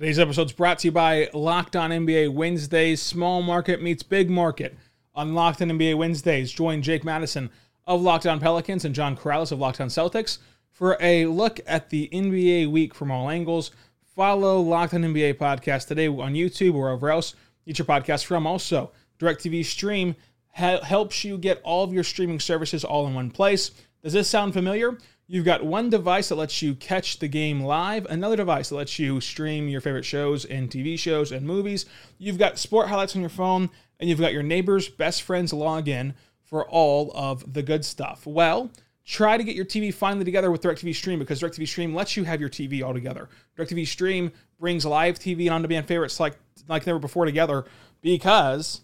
Today's 0.00 0.18
episode 0.18 0.46
is 0.46 0.52
brought 0.54 0.78
to 0.78 0.88
you 0.88 0.92
by 0.92 1.28
Locked 1.34 1.76
On 1.76 1.90
NBA 1.90 2.32
Wednesdays. 2.32 3.02
Small 3.02 3.42
market 3.42 3.82
meets 3.82 4.02
big 4.02 4.30
market 4.30 4.74
on 5.14 5.34
Locked 5.34 5.60
On 5.60 5.68
NBA 5.68 5.94
Wednesdays. 5.98 6.50
Join 6.50 6.80
Jake 6.80 7.04
Madison 7.04 7.50
of 7.84 8.00
Locked 8.00 8.24
On 8.24 8.40
Pelicans 8.40 8.86
and 8.86 8.94
John 8.94 9.14
Karalis 9.14 9.52
of 9.52 9.58
Locked 9.58 9.78
On 9.78 9.88
Celtics 9.88 10.38
for 10.70 10.96
a 11.00 11.26
look 11.26 11.60
at 11.66 11.90
the 11.90 12.08
NBA 12.14 12.70
week 12.70 12.94
from 12.94 13.10
all 13.10 13.28
angles. 13.28 13.72
Follow 14.16 14.62
Locked 14.62 14.94
On 14.94 15.02
NBA 15.02 15.34
podcast 15.34 15.88
today 15.88 16.08
on 16.08 16.32
YouTube 16.32 16.72
or 16.72 16.84
wherever 16.84 17.10
else 17.10 17.34
you 17.66 17.74
get 17.74 17.80
your 17.80 17.84
podcast 17.84 18.24
from. 18.24 18.46
Also, 18.46 18.92
DirecTV 19.18 19.62
Stream 19.66 20.16
helps 20.48 21.24
you 21.24 21.36
get 21.36 21.60
all 21.62 21.84
of 21.84 21.92
your 21.92 22.04
streaming 22.04 22.40
services 22.40 22.84
all 22.84 23.06
in 23.06 23.12
one 23.12 23.30
place. 23.30 23.72
Does 24.02 24.14
this 24.14 24.30
sound 24.30 24.54
familiar? 24.54 24.96
You've 25.32 25.44
got 25.44 25.64
one 25.64 25.90
device 25.90 26.30
that 26.30 26.34
lets 26.34 26.60
you 26.60 26.74
catch 26.74 27.20
the 27.20 27.28
game 27.28 27.60
live, 27.60 28.04
another 28.06 28.34
device 28.34 28.70
that 28.70 28.74
lets 28.74 28.98
you 28.98 29.20
stream 29.20 29.68
your 29.68 29.80
favorite 29.80 30.04
shows 30.04 30.44
and 30.44 30.68
TV 30.68 30.98
shows 30.98 31.30
and 31.30 31.46
movies. 31.46 31.86
You've 32.18 32.36
got 32.36 32.58
sport 32.58 32.88
highlights 32.88 33.14
on 33.14 33.20
your 33.20 33.30
phone, 33.30 33.70
and 34.00 34.10
you've 34.10 34.18
got 34.18 34.32
your 34.32 34.42
neighbor's 34.42 34.88
best 34.88 35.22
friends 35.22 35.52
login 35.52 36.14
for 36.42 36.68
all 36.68 37.12
of 37.14 37.52
the 37.52 37.62
good 37.62 37.84
stuff. 37.84 38.26
Well, 38.26 38.72
try 39.04 39.36
to 39.36 39.44
get 39.44 39.54
your 39.54 39.64
TV 39.64 39.94
finally 39.94 40.24
together 40.24 40.50
with 40.50 40.62
DirecTV 40.62 40.96
Stream 40.96 41.20
because 41.20 41.40
DirecTV 41.40 41.68
Stream 41.68 41.94
lets 41.94 42.16
you 42.16 42.24
have 42.24 42.40
your 42.40 42.50
TV 42.50 42.82
all 42.84 42.92
together. 42.92 43.28
DirecTV 43.56 43.86
Stream 43.86 44.32
brings 44.58 44.84
live 44.84 45.20
TV 45.20 45.42
and 45.42 45.50
on-demand 45.50 45.86
favorites 45.86 46.18
like 46.18 46.34
like 46.66 46.84
never 46.88 46.98
before 46.98 47.24
together 47.24 47.66
because 48.02 48.80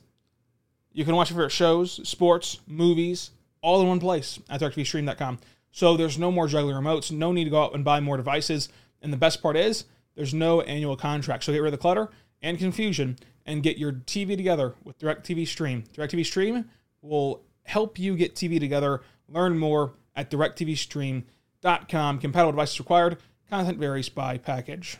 you 0.92 1.04
can 1.04 1.16
watch 1.16 1.28
your 1.28 1.38
favorite 1.38 1.50
shows, 1.50 2.08
sports, 2.08 2.60
movies, 2.68 3.32
all 3.62 3.80
in 3.80 3.88
one 3.88 3.98
place 3.98 4.38
at 4.48 4.60
DirecTVStream.com. 4.60 5.40
So 5.76 5.94
there's 5.94 6.18
no 6.18 6.32
more 6.32 6.48
juggling 6.48 6.74
remotes, 6.74 7.12
no 7.12 7.32
need 7.32 7.44
to 7.44 7.50
go 7.50 7.62
out 7.62 7.74
and 7.74 7.84
buy 7.84 8.00
more 8.00 8.16
devices. 8.16 8.70
And 9.02 9.12
the 9.12 9.18
best 9.18 9.42
part 9.42 9.58
is 9.58 9.84
there's 10.14 10.32
no 10.32 10.62
annual 10.62 10.96
contract. 10.96 11.44
So 11.44 11.52
get 11.52 11.58
rid 11.58 11.68
of 11.68 11.78
the 11.78 11.82
clutter 11.82 12.08
and 12.40 12.58
confusion 12.58 13.18
and 13.44 13.62
get 13.62 13.76
your 13.76 13.92
TV 13.92 14.38
together 14.38 14.74
with 14.84 14.98
DirecTV 14.98 15.46
Stream. 15.46 15.84
DirecTV 15.94 16.24
Stream 16.24 16.64
will 17.02 17.42
help 17.64 17.98
you 17.98 18.16
get 18.16 18.34
TV 18.34 18.58
together. 18.58 19.02
Learn 19.28 19.58
more 19.58 19.92
at 20.14 20.30
directvstream.com. 20.30 22.20
Compatible 22.20 22.52
devices 22.52 22.78
required. 22.78 23.18
Content 23.50 23.76
varies 23.76 24.08
by 24.08 24.38
package. 24.38 24.96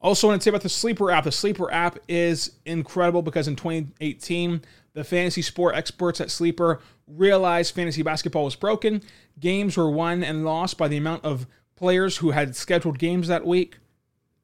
Also, 0.00 0.26
want 0.26 0.42
to 0.42 0.44
say 0.44 0.48
about 0.48 0.62
the 0.62 0.68
Sleeper 0.68 1.12
app. 1.12 1.22
The 1.22 1.30
Sleeper 1.30 1.70
app 1.70 2.00
is 2.08 2.50
incredible 2.64 3.22
because 3.22 3.46
in 3.46 3.54
2018, 3.54 4.62
the 4.92 5.04
fantasy 5.04 5.42
sport 5.42 5.76
experts 5.76 6.20
at 6.20 6.32
Sleeper 6.32 6.80
realized 7.06 7.74
fantasy 7.74 8.02
basketball 8.02 8.44
was 8.44 8.56
broken. 8.56 9.02
Games 9.38 9.76
were 9.76 9.90
won 9.90 10.24
and 10.24 10.44
lost 10.44 10.78
by 10.78 10.88
the 10.88 10.96
amount 10.96 11.24
of 11.24 11.46
players 11.76 12.18
who 12.18 12.30
had 12.30 12.56
scheduled 12.56 12.98
games 12.98 13.28
that 13.28 13.46
week 13.46 13.78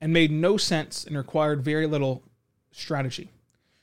and 0.00 0.12
made 0.12 0.30
no 0.30 0.56
sense 0.56 1.04
and 1.04 1.16
required 1.16 1.62
very 1.62 1.86
little 1.86 2.22
strategy. 2.70 3.30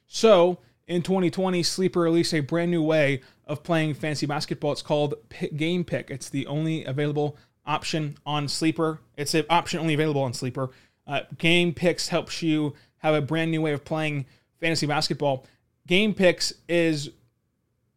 So, 0.07 0.59
in 0.87 1.01
2020, 1.01 1.61
Sleeper 1.63 2.01
released 2.01 2.33
a 2.33 2.39
brand 2.39 2.71
new 2.71 2.83
way 2.83 3.21
of 3.45 3.63
playing 3.63 3.93
fantasy 3.93 4.25
basketball. 4.25 4.71
It's 4.71 4.81
called 4.81 5.15
Game 5.55 5.83
Pick. 5.83 6.09
It's 6.09 6.29
the 6.29 6.47
only 6.47 6.83
available 6.85 7.37
option 7.65 8.17
on 8.25 8.47
Sleeper. 8.47 8.99
It's 9.15 9.33
an 9.33 9.45
option 9.49 9.79
only 9.79 9.93
available 9.93 10.23
on 10.23 10.33
Sleeper. 10.33 10.71
Uh, 11.05 11.21
Game 11.37 11.73
Picks 11.73 12.07
helps 12.07 12.41
you 12.41 12.73
have 12.97 13.15
a 13.15 13.21
brand 13.21 13.51
new 13.51 13.61
way 13.61 13.71
of 13.71 13.85
playing 13.85 14.25
fantasy 14.59 14.85
basketball. 14.85 15.45
Game 15.87 16.13
Picks 16.13 16.53
is 16.67 17.11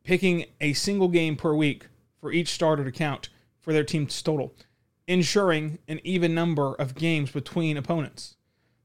picking 0.05 0.47
a 0.61 0.73
single 0.73 1.09
game 1.09 1.37
per 1.37 1.55
week 1.55 1.87
for 2.21 2.33
each 2.33 2.49
starter 2.49 2.85
to 2.85 2.93
count 2.93 3.29
for 3.59 3.73
their 3.73 3.85
team's 3.85 4.21
total. 4.23 4.55
ensuring 5.07 5.79
an 5.89 6.01
even 6.05 6.35
number 6.35 6.75
of 6.75 6.95
games 6.95 7.31
between 7.31 7.77
opponents. 7.77 8.37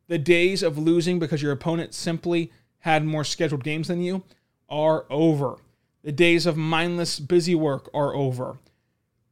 The 0.08 0.18
days 0.18 0.64
of 0.64 0.78
losing 0.78 1.20
because 1.20 1.42
your 1.42 1.52
opponent 1.52 1.94
simply 1.94 2.52
had 2.80 3.06
more 3.06 3.24
scheduled 3.24 3.64
games 3.64 3.88
than 3.88 4.02
you 4.02 4.24
are 4.70 5.06
over. 5.10 5.58
The 6.04 6.12
days 6.12 6.46
of 6.46 6.58
mindless 6.58 7.20
busy 7.20 7.56
work 7.56 7.90
are 7.94 8.16
over. 8.16 8.58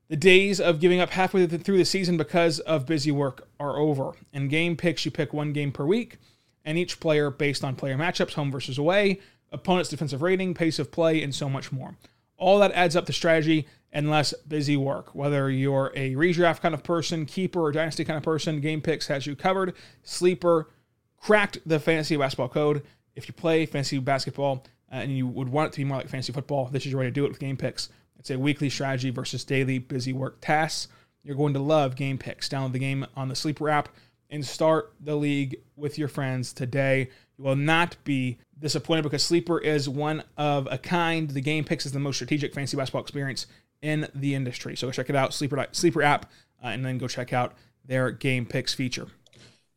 The 0.10 0.16
days 0.16 0.60
of 0.60 0.80
giving 0.80 1.00
up 1.00 1.10
halfway 1.10 1.48
through 1.48 1.78
the 1.78 1.86
season 1.86 2.18
because 2.18 2.60
of 2.60 2.86
busy 2.86 3.12
work 3.12 3.48
are 3.60 3.78
over. 3.78 4.14
In 4.32 4.48
game 4.48 4.78
picks, 4.78 5.06
you 5.06 5.12
pick 5.12 5.34
one 5.34 5.54
game 5.54 5.72
per 5.72 5.86
week, 5.86 6.18
and 6.64 6.78
each 6.78 7.00
player 7.00 7.32
based 7.32 7.64
on 7.64 7.76
player 7.76 7.98
matchups, 7.98 8.34
home 8.34 8.52
versus 8.52 8.78
away, 8.78 9.20
opponent's 9.52 9.90
defensive 9.90 10.22
rating, 10.22 10.54
pace 10.54 10.80
of 10.80 10.92
play, 10.92 11.22
and 11.22 11.34
so 11.34 11.50
much 11.50 11.72
more. 11.72 11.96
All 12.38 12.60
that 12.60 12.72
adds 12.74 12.96
up 12.96 13.06
to 13.06 13.14
strategy 13.14 13.68
and 13.92 14.10
less 14.10 14.34
busy 14.48 14.76
work. 14.76 15.16
Whether 15.16 15.50
you're 15.50 15.92
a 15.96 16.14
redraft 16.16 16.62
kind 16.62 16.74
of 16.74 16.84
person, 16.84 17.26
keeper, 17.26 17.62
or 17.62 17.72
dynasty 17.72 18.04
kind 18.04 18.18
of 18.18 18.24
person, 18.24 18.60
Game 18.60 18.82
Picks 18.82 19.08
has 19.08 19.26
you 19.26 19.36
covered. 19.36 19.74
Sleeper 20.04 20.70
cracked 21.18 21.60
the 21.66 21.80
fantasy 21.80 22.18
basketball 22.18 22.50
code. 22.50 22.84
If 23.16 23.28
you 23.28 23.34
play 23.34 23.66
fantasy 23.66 23.98
basketball 24.00 24.66
uh, 24.92 24.96
and 24.96 25.16
you 25.16 25.28
would 25.28 25.48
want 25.48 25.70
it 25.70 25.72
to 25.74 25.78
be 25.78 25.86
more 25.86 25.98
like 25.98 26.10
fantasy 26.10 26.34
football, 26.34 26.66
this 26.66 26.86
is 26.86 26.92
your 26.92 27.00
way 27.00 27.06
to 27.06 27.12
do 27.12 27.24
it 27.26 27.30
with 27.30 27.40
Game 27.40 27.56
Picks. 27.56 27.90
It's 28.20 28.32
a 28.32 28.38
weekly 28.38 28.70
strategy 28.70 29.12
versus 29.12 29.46
daily 29.46 29.80
busy 29.80 30.12
work 30.12 30.38
tasks. 30.42 30.90
You're 31.24 31.36
going 31.36 31.54
to 31.54 31.60
love 31.60 31.96
Game 31.96 32.18
Picks. 32.18 32.50
Download 32.50 32.74
the 32.74 32.80
game 32.80 33.06
on 33.16 33.30
the 33.30 33.36
Sleeper 33.36 33.70
app 33.70 33.90
and 34.30 34.46
start 34.46 34.94
the 35.00 35.16
league 35.16 35.56
with 35.76 35.98
your 35.98 36.08
friends 36.08 36.52
today. 36.52 37.10
You 37.38 37.44
will 37.46 37.56
not 37.56 37.96
be 38.04 38.40
disappointed 38.60 39.04
because 39.04 39.24
Sleeper 39.24 39.60
is 39.60 39.88
one 39.90 40.24
of 40.38 40.68
a 40.72 40.78
kind. 40.78 41.30
The 41.30 41.42
Game 41.42 41.64
Picks 41.64 41.86
is 41.86 41.92
the 41.92 42.00
most 42.00 42.16
strategic 42.16 42.54
fantasy 42.54 42.78
basketball 42.78 43.02
experience 43.02 43.48
in 43.82 44.08
the 44.16 44.36
industry. 44.36 44.76
So 44.76 44.92
check 44.92 45.10
it 45.10 45.16
out, 45.16 45.34
Sleeper 45.34 45.68
Sleeper 45.72 46.02
app, 46.02 46.32
uh, 46.64 46.68
and 46.68 46.86
then 46.86 46.98
go 46.98 47.08
check 47.08 47.34
out 47.34 47.54
their 47.86 48.12
Game 48.12 48.46
Picks 48.46 48.74
feature. 48.74 49.08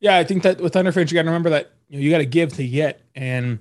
Yeah, 0.00 0.16
I 0.16 0.24
think 0.24 0.42
that 0.44 0.60
with 0.60 0.72
Thunder 0.72 0.92
fans, 0.92 1.10
you 1.10 1.16
got 1.16 1.22
to 1.22 1.28
remember 1.28 1.50
that 1.50 1.72
you, 1.88 1.98
know, 1.98 2.04
you 2.04 2.10
got 2.10 2.18
to 2.18 2.26
give 2.26 2.52
to 2.54 2.66
get. 2.66 3.00
And 3.14 3.58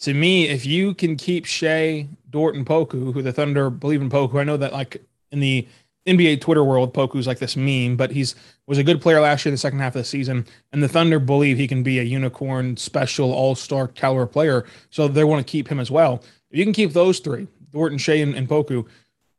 to 0.00 0.14
me, 0.14 0.48
if 0.48 0.64
you 0.64 0.94
can 0.94 1.16
keep 1.16 1.44
Shai, 1.44 2.08
Dort, 2.28 2.54
and 2.54 2.64
Poku, 2.64 3.12
who 3.12 3.22
the 3.22 3.32
Thunder 3.32 3.70
believe 3.70 4.00
in 4.00 4.08
Poku, 4.08 4.40
I 4.40 4.44
know 4.44 4.56
that 4.56 4.72
like 4.72 5.02
in 5.32 5.40
the 5.40 5.66
NBA 6.06 6.40
Twitter 6.40 6.64
world, 6.64 6.94
Poku's 6.94 7.26
like 7.26 7.38
this 7.38 7.56
meme, 7.56 7.96
but 7.96 8.10
he's 8.10 8.34
was 8.66 8.78
a 8.78 8.84
good 8.84 9.00
player 9.00 9.20
last 9.20 9.44
year 9.44 9.50
in 9.50 9.54
the 9.54 9.58
second 9.58 9.80
half 9.80 9.94
of 9.94 10.00
the 10.00 10.04
season, 10.04 10.46
and 10.72 10.82
the 10.82 10.88
Thunder 10.88 11.18
believe 11.18 11.58
he 11.58 11.66
can 11.68 11.82
be 11.82 11.98
a 11.98 12.02
unicorn, 12.02 12.76
special, 12.76 13.32
all 13.32 13.54
star 13.54 13.88
caliber 13.88 14.26
player. 14.26 14.64
So 14.90 15.08
they 15.08 15.24
want 15.24 15.44
to 15.46 15.50
keep 15.50 15.68
him 15.68 15.80
as 15.80 15.90
well. 15.90 16.22
If 16.50 16.58
you 16.58 16.64
can 16.64 16.72
keep 16.72 16.92
those 16.92 17.18
three, 17.18 17.46
and 17.74 18.00
Shai 18.00 18.14
and, 18.14 18.34
and 18.34 18.48
Poku, 18.48 18.86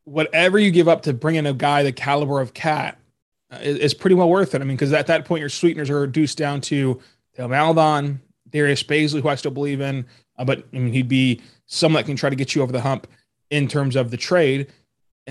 whatever 0.03 0.59
you 0.59 0.71
give 0.71 0.87
up 0.87 1.01
to 1.03 1.13
bring 1.13 1.35
in 1.35 1.45
a 1.45 1.53
guy 1.53 1.83
the 1.83 1.91
caliber 1.91 2.39
of 2.39 2.53
Cat 2.53 2.97
uh, 3.51 3.57
is, 3.61 3.77
is 3.77 3.93
pretty 3.93 4.15
well 4.15 4.29
worth 4.29 4.55
it. 4.55 4.61
I 4.61 4.65
mean, 4.65 4.77
because 4.77 4.93
at 4.93 5.07
that 5.07 5.25
point 5.25 5.39
your 5.39 5.49
sweeteners 5.49 5.89
are 5.89 6.01
reduced 6.01 6.37
down 6.37 6.61
to 6.61 6.99
Theo 7.35 7.47
Maledon, 7.47 8.21
Darius 8.49 8.83
Bazley, 8.83 9.21
who 9.21 9.29
I 9.29 9.35
still 9.35 9.51
believe 9.51 9.81
in, 9.81 10.05
uh, 10.37 10.45
but 10.45 10.65
I 10.73 10.77
mean 10.77 10.93
he'd 10.93 11.07
be 11.07 11.41
someone 11.65 12.01
that 12.01 12.05
can 12.05 12.15
try 12.15 12.29
to 12.29 12.35
get 12.35 12.55
you 12.55 12.61
over 12.61 12.71
the 12.71 12.81
hump 12.81 13.07
in 13.49 13.67
terms 13.67 13.95
of 13.95 14.11
the 14.11 14.17
trade. 14.17 14.67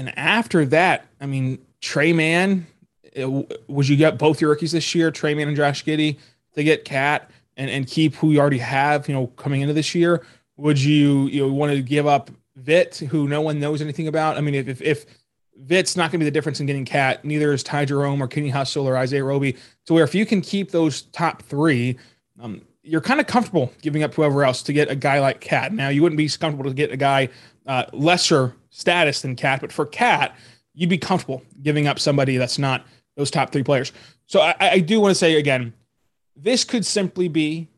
And 0.01 0.17
after 0.19 0.65
that, 0.65 1.05
I 1.21 1.27
mean, 1.27 1.59
Trey 1.83 2.15
Mann, 2.15 2.67
it, 3.13 3.27
would 3.69 3.87
you 3.87 3.97
get 3.97 4.17
both 4.17 4.41
your 4.41 4.49
rookies 4.49 4.73
this 4.73 4.95
year, 4.95 5.11
Trey 5.11 5.35
Mann 5.35 5.49
and 5.49 5.55
Josh 5.55 5.85
Giddey, 5.85 6.19
to 6.55 6.65
get 6.65 6.87
Cat 6.87 7.31
and, 7.59 7.69
and 7.69 7.87
keep 7.87 8.15
who 8.15 8.31
you 8.33 8.41
already 8.41 8.57
have, 8.57 9.09
you 9.09 9.15
know, 9.15 9.27
coming 9.27 9.61
into 9.61 9.75
this 9.75 9.95
year? 9.95 10.25
Would 10.57 10.81
you 10.81 11.27
you 11.27 11.47
know, 11.47 11.53
want 11.53 11.73
to 11.73 11.83
give 11.83 12.07
up 12.07 12.31
Vit, 12.57 12.97
who 13.11 13.29
no 13.29 13.43
one 13.43 13.61
knows 13.61 13.83
anything 13.83 14.09
about? 14.09 14.39
I 14.39 14.41
mean, 14.41 14.55
if 14.55 14.69
if, 14.69 14.81
if 14.81 15.05
Vit's 15.55 15.99
not 15.99 16.05
going 16.05 16.13
to 16.13 16.19
be 16.21 16.25
the 16.25 16.31
difference 16.31 16.61
in 16.61 16.67
getting 16.67 16.87
Cat, 16.87 17.23
neither 17.23 17.53
is 17.53 17.63
Ty 17.63 17.85
Jerome 17.85 18.23
or 18.23 18.27
Kenny 18.27 18.49
Hustle 18.49 18.89
or 18.89 18.97
Isaiah 18.97 19.23
Roby. 19.23 19.55
So 19.87 19.95
where 19.95 20.05
if 20.05 20.15
you 20.15 20.25
can 20.25 20.41
keep 20.41 20.71
those 20.71 21.03
top 21.03 21.43
three, 21.43 21.99
um, 22.41 22.63
you're 22.83 23.03
kind 23.03 23.21
of 23.21 23.27
comfortable 23.27 23.71
giving 23.83 24.03
up 24.03 24.15
whoever 24.15 24.45
else 24.45 24.63
to 24.63 24.73
get 24.73 24.91
a 24.91 24.97
guy 24.97 25.21
like 25.21 25.43
Cat. 25.43 25.75
Now 25.75 25.91
you 25.91 26.01
wouldn't 26.01 26.17
be 26.17 26.31
comfortable 26.31 26.71
to 26.71 26.75
get 26.75 26.91
a 26.91 26.97
guy 26.97 27.29
uh, 27.67 27.85
lesser 27.93 28.55
status 28.71 29.23
than 29.23 29.37
Cat, 29.37 29.61
but 29.61 29.73
for 29.73 29.87
Cat, 29.87 30.37
you'd 30.75 30.91
be 30.91 30.99
comfortable 30.99 31.43
giving 31.63 31.87
up 31.87 31.99
somebody 31.99 32.37
that's 32.37 32.59
not 32.59 32.87
those 33.17 33.31
top 33.31 33.53
three 33.53 33.63
players. 33.63 33.93
So 34.27 34.41
I, 34.41 34.55
I 34.61 34.79
do 34.81 35.01
want 35.01 35.11
to 35.11 35.15
say 35.17 35.37
again, 35.37 35.73
this 36.37 36.65
could 36.65 36.87
simply 36.87 37.29
be 37.29 37.69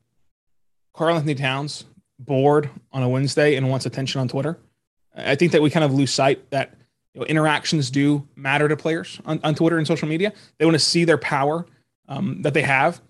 Karl-Anthony 0.95 1.35
Towns 1.35 1.85
bored 2.19 2.71
on 2.93 3.03
a 3.03 3.09
Wednesday 3.09 3.57
and 3.57 3.69
wants 3.69 3.87
attention 3.87 4.21
on 4.21 4.29
Twitter. 4.29 4.59
I 5.17 5.35
think 5.35 5.53
that 5.53 5.63
we 5.63 5.71
kind 5.71 5.85
of 5.85 5.93
lose 5.93 6.13
sight 6.13 6.51
that 6.51 6.75
you 7.15 7.21
know, 7.21 7.27
interactions 7.27 7.91
do 7.91 8.27
matter 8.37 8.69
to 8.69 8.77
players 8.77 9.21
on, 9.25 9.41
on 9.43 9.55
Twitter 9.55 9.79
and 9.79 9.87
social 9.87 10.09
media. 10.09 10.33
They 10.59 10.65
want 10.65 10.75
to 10.75 10.79
see 10.79 11.05
their 11.05 11.19
power 11.19 11.67
um, 12.09 12.43
that 12.43 12.55
they 12.55 12.63
have. 12.63 13.01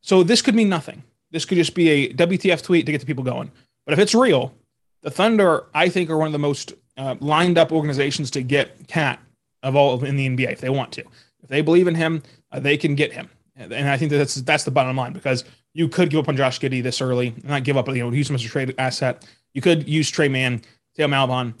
So 0.00 0.22
this 0.22 0.42
could 0.42 0.54
mean 0.54 0.68
nothing. 0.68 1.02
This 1.30 1.44
could 1.44 1.56
just 1.56 1.74
be 1.74 1.88
a 1.88 2.12
WTF 2.14 2.62
tweet 2.62 2.86
to 2.86 2.92
get 2.92 3.00
the 3.00 3.06
people 3.06 3.24
going. 3.24 3.50
But 3.84 3.92
if 3.92 3.98
it's 3.98 4.14
real, 4.14 4.54
the 5.02 5.10
Thunder, 5.10 5.66
I 5.74 5.88
think, 5.88 6.10
are 6.10 6.16
one 6.16 6.26
of 6.26 6.32
the 6.32 6.38
most 6.38 6.74
uh, 7.00 7.16
lined 7.20 7.56
up 7.56 7.72
organizations 7.72 8.30
to 8.30 8.42
get 8.42 8.86
Cat 8.86 9.18
of 9.62 9.74
all 9.74 10.04
in 10.04 10.16
the 10.16 10.28
NBA 10.28 10.52
if 10.52 10.60
they 10.60 10.68
want 10.68 10.92
to. 10.92 11.04
If 11.42 11.48
they 11.48 11.62
believe 11.62 11.88
in 11.88 11.94
him, 11.94 12.22
uh, 12.52 12.60
they 12.60 12.76
can 12.76 12.94
get 12.94 13.12
him. 13.12 13.30
And 13.56 13.88
I 13.88 13.96
think 13.96 14.10
that 14.10 14.18
that's 14.18 14.34
that's 14.36 14.64
the 14.64 14.70
bottom 14.70 14.96
line 14.96 15.12
because 15.12 15.44
you 15.72 15.88
could 15.88 16.10
give 16.10 16.20
up 16.20 16.28
on 16.28 16.36
Josh 16.36 16.60
Giddey 16.60 16.82
this 16.82 17.00
early, 17.00 17.28
and 17.28 17.44
not 17.44 17.64
give 17.64 17.76
up, 17.76 17.88
you 17.88 18.02
know, 18.02 18.10
use 18.10 18.28
him 18.28 18.36
as 18.36 18.44
a 18.44 18.48
trade 18.48 18.74
asset. 18.78 19.26
You 19.54 19.62
could 19.62 19.88
use 19.88 20.10
Trey 20.10 20.28
Mann, 20.28 20.62
Theo 20.94 21.08
Maledon, 21.08 21.54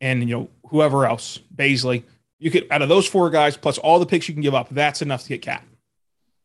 and 0.00 0.28
you 0.28 0.34
know 0.34 0.48
whoever 0.68 1.06
else, 1.06 1.38
Bazley. 1.54 2.02
You 2.38 2.50
could 2.50 2.66
out 2.70 2.82
of 2.82 2.88
those 2.88 3.06
four 3.06 3.30
guys 3.30 3.56
plus 3.56 3.78
all 3.78 3.98
the 3.98 4.06
picks 4.06 4.28
you 4.28 4.34
can 4.34 4.42
give 4.42 4.54
up, 4.54 4.68
that's 4.70 5.02
enough 5.02 5.22
to 5.24 5.28
get 5.28 5.42
Cat. 5.42 5.64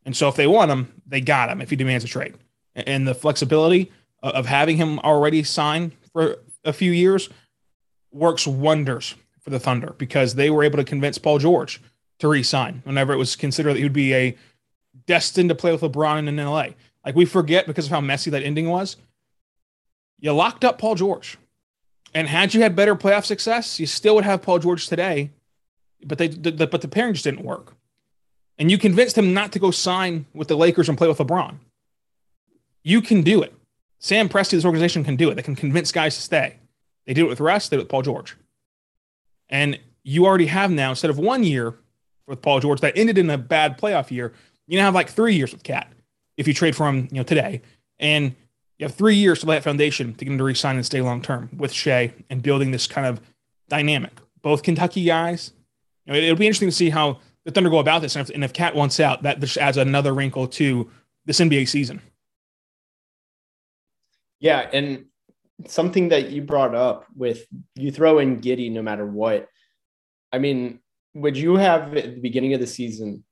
And 0.04 0.14
so 0.14 0.28
if 0.28 0.36
they 0.36 0.46
want 0.46 0.70
him, 0.70 1.02
they 1.06 1.20
got 1.22 1.50
him 1.50 1.62
if 1.62 1.70
he 1.70 1.76
demands 1.76 2.04
a 2.04 2.08
trade. 2.08 2.34
And 2.74 3.08
the 3.08 3.14
flexibility 3.14 3.90
of 4.22 4.46
having 4.46 4.76
him 4.76 4.98
already 5.00 5.42
signed 5.44 5.92
for 6.12 6.38
a 6.64 6.72
few 6.72 6.92
years 6.92 7.28
works 8.14 8.46
wonders 8.46 9.14
for 9.40 9.50
the 9.50 9.60
Thunder 9.60 9.94
because 9.98 10.34
they 10.34 10.50
were 10.50 10.64
able 10.64 10.78
to 10.78 10.84
convince 10.84 11.18
Paul 11.18 11.38
George 11.38 11.82
to 12.20 12.28
re-sign 12.28 12.80
whenever 12.84 13.12
it 13.12 13.18
was 13.18 13.36
considered 13.36 13.74
that 13.74 13.78
he 13.78 13.82
would 13.84 13.92
be 13.92 14.14
a 14.14 14.36
destined 15.06 15.48
to 15.50 15.54
play 15.54 15.72
with 15.72 15.82
LeBron 15.82 16.28
in 16.28 16.36
LA. 16.36 16.68
Like 17.04 17.14
we 17.14 17.24
forget 17.24 17.66
because 17.66 17.86
of 17.86 17.90
how 17.90 18.00
messy 18.00 18.30
that 18.30 18.42
ending 18.42 18.68
was. 18.68 18.96
You 20.18 20.32
locked 20.32 20.64
up 20.64 20.78
Paul 20.78 20.94
George. 20.94 21.36
And 22.14 22.28
had 22.28 22.54
you 22.54 22.62
had 22.62 22.76
better 22.76 22.94
playoff 22.94 23.24
success, 23.24 23.80
you 23.80 23.86
still 23.86 24.14
would 24.14 24.24
have 24.24 24.40
Paul 24.40 24.60
George 24.60 24.86
today. 24.86 25.30
But 26.04 26.18
they 26.18 26.28
the, 26.28 26.52
the, 26.52 26.66
but 26.66 26.80
the 26.80 26.88
pairing 26.88 27.14
just 27.14 27.24
didn't 27.24 27.44
work. 27.44 27.74
And 28.56 28.70
you 28.70 28.78
convinced 28.78 29.18
him 29.18 29.34
not 29.34 29.52
to 29.52 29.58
go 29.58 29.72
sign 29.72 30.26
with 30.32 30.46
the 30.46 30.56
Lakers 30.56 30.88
and 30.88 30.96
play 30.96 31.08
with 31.08 31.18
LeBron. 31.18 31.56
You 32.84 33.02
can 33.02 33.22
do 33.22 33.42
it. 33.42 33.52
Sam 33.98 34.28
Presti, 34.28 34.52
this 34.52 34.64
organization 34.64 35.02
can 35.02 35.16
do 35.16 35.30
it. 35.30 35.34
They 35.34 35.42
can 35.42 35.56
convince 35.56 35.90
guys 35.90 36.14
to 36.14 36.22
stay. 36.22 36.58
They 37.06 37.14
did 37.14 37.22
it 37.22 37.28
with 37.28 37.40
Russ, 37.40 37.68
they 37.68 37.76
did 37.76 37.80
it 37.80 37.84
with 37.84 37.90
Paul 37.90 38.02
George. 38.02 38.36
And 39.48 39.78
you 40.02 40.26
already 40.26 40.46
have 40.46 40.70
now, 40.70 40.90
instead 40.90 41.10
of 41.10 41.18
one 41.18 41.44
year 41.44 41.74
with 42.26 42.42
Paul 42.42 42.60
George 42.60 42.80
that 42.80 42.96
ended 42.96 43.18
in 43.18 43.28
a 43.30 43.38
bad 43.38 43.78
playoff 43.78 44.10
year, 44.10 44.32
you 44.66 44.78
now 44.78 44.84
have 44.84 44.94
like 44.94 45.10
three 45.10 45.34
years 45.34 45.52
with 45.52 45.62
Cat 45.62 45.92
if 46.36 46.48
you 46.48 46.54
trade 46.54 46.74
for 46.74 46.88
him, 46.88 47.08
you 47.10 47.18
know, 47.18 47.22
today. 47.22 47.62
And 47.98 48.34
you 48.78 48.86
have 48.86 48.94
three 48.94 49.14
years 49.14 49.40
to 49.40 49.46
lay 49.46 49.56
that 49.56 49.62
foundation 49.62 50.14
to 50.14 50.24
get 50.24 50.32
him 50.32 50.38
to 50.38 50.44
resign 50.44 50.76
and 50.76 50.84
stay 50.84 51.00
long 51.00 51.22
term 51.22 51.50
with 51.56 51.72
Shai 51.72 52.12
and 52.28 52.42
building 52.42 52.70
this 52.70 52.86
kind 52.86 53.06
of 53.06 53.20
dynamic. 53.68 54.12
Both 54.42 54.62
Kentucky 54.62 55.04
guys. 55.04 55.52
You 56.06 56.12
know, 56.12 56.18
it'll 56.18 56.36
be 56.36 56.46
interesting 56.46 56.68
to 56.68 56.74
see 56.74 56.90
how 56.90 57.20
the 57.44 57.50
Thunder 57.50 57.70
go 57.70 57.78
about 57.78 58.02
this. 58.02 58.16
And 58.16 58.28
if, 58.28 58.34
and 58.34 58.44
if 58.44 58.52
Cat 58.52 58.74
wants 58.74 59.00
out, 59.00 59.22
that 59.22 59.40
just 59.40 59.56
adds 59.56 59.76
another 59.76 60.12
wrinkle 60.12 60.48
to 60.48 60.90
this 61.24 61.40
NBA 61.40 61.68
season. 61.68 62.00
Yeah, 64.40 64.68
and 64.72 65.06
something 65.66 66.08
that 66.08 66.30
you 66.30 66.42
brought 66.42 66.74
up 66.74 67.06
with 67.16 67.46
you 67.74 67.90
throw 67.90 68.18
in 68.18 68.40
Giddey 68.40 68.70
no 68.70 68.82
matter 68.82 69.06
what. 69.06 69.48
I 70.32 70.38
mean, 70.38 70.80
would 71.14 71.36
you 71.36 71.56
have 71.56 71.96
at 71.96 72.14
the 72.14 72.20
beginning 72.20 72.54
of 72.54 72.60
the 72.60 72.66
season, 72.66 73.24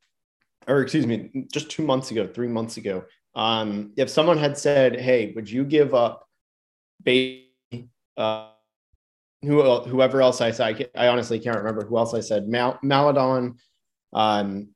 or 0.69 0.81
excuse 0.81 1.07
me, 1.07 1.47
just 1.52 1.71
two 1.71 1.83
months 1.83 2.11
ago, 2.11 2.26
three 2.26 2.49
months 2.49 2.76
ago, 2.76 3.05
um, 3.35 3.93
if 3.97 4.09
someone 4.09 4.38
had 4.38 4.57
said, 4.57 5.00
"Hey, 5.00 5.33
would 5.35 5.50
you 5.50 5.64
give 5.64 5.95
up, 5.95 6.29
Baby, 7.02 7.52
uh, 8.17 8.50
who, 9.43 9.81
whoever 9.81 10.23
else 10.23 10.41
I 10.41 10.52
said, 10.52 10.91
I, 10.95 11.07
I, 11.07 11.09
honestly 11.09 11.41
can't 11.41 11.57
remember 11.57 11.85
who 11.85 11.99
else 11.99 12.14
I 12.14 12.21
said, 12.21 12.49
Mal- 12.49 12.79
Maledon, 12.83 13.57
um, 14.12 14.69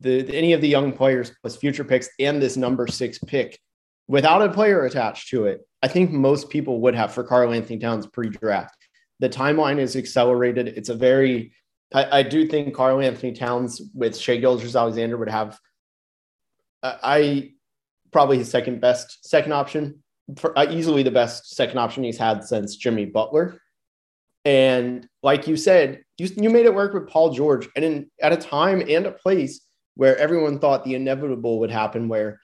the, 0.00 0.22
the, 0.22 0.34
any 0.34 0.52
of 0.52 0.60
the 0.60 0.68
young 0.68 0.92
players 0.92 1.32
plus 1.40 1.56
future 1.56 1.84
picks 1.84 2.08
and 2.18 2.40
this 2.40 2.56
number 2.56 2.86
six 2.86 3.18
pick 3.18 3.58
without 4.08 4.42
a 4.42 4.52
player 4.52 4.84
attached 4.84 5.28
to 5.28 5.46
it, 5.46 5.66
I 5.82 5.88
think 5.88 6.10
most 6.10 6.50
people 6.50 6.80
would 6.80 6.94
have 6.94 7.12
for 7.12 7.24
Karl-Anthony 7.24 7.78
Towns 7.78 8.06
pre-draft. 8.06 8.76
The 9.18 9.28
timeline 9.28 9.78
is 9.78 9.96
accelerated. 9.96 10.68
It's 10.68 10.88
a 10.88 10.94
very, 10.94 11.52
I, 11.92 12.18
I 12.18 12.22
do 12.22 12.46
think 12.46 12.74
Karl-Anthony 12.74 13.32
Towns 13.32 13.80
with 13.94 14.16
Shai 14.16 14.36
Gilgeous-Alexander 14.36 15.16
would 15.16 15.30
have, 15.30 15.58
uh, 16.82 16.96
I 17.02 17.52
probably 18.12 18.38
his 18.38 18.50
second 18.50 18.80
best 18.80 19.26
second 19.28 19.52
option, 19.52 20.02
for, 20.36 20.58
uh, 20.58 20.66
easily 20.70 21.02
the 21.02 21.10
best 21.10 21.54
second 21.54 21.78
option 21.78 22.04
he's 22.04 22.18
had 22.18 22.44
since 22.44 22.76
Jimmy 22.76 23.06
Butler. 23.06 23.60
And 24.44 25.06
like 25.22 25.46
you 25.46 25.56
said, 25.56 26.02
you, 26.18 26.28
you 26.36 26.50
made 26.50 26.66
it 26.66 26.74
work 26.74 26.94
with 26.94 27.08
Paul 27.08 27.32
George, 27.32 27.68
and 27.76 27.84
in, 27.84 28.10
at 28.20 28.32
a 28.32 28.36
time 28.36 28.82
and 28.86 29.06
a 29.06 29.12
place 29.12 29.60
where 29.96 30.16
everyone 30.16 30.58
thought 30.58 30.84
the 30.84 30.94
inevitable 30.94 31.60
would 31.60 31.70
happen, 31.70 32.08
where 32.08 32.40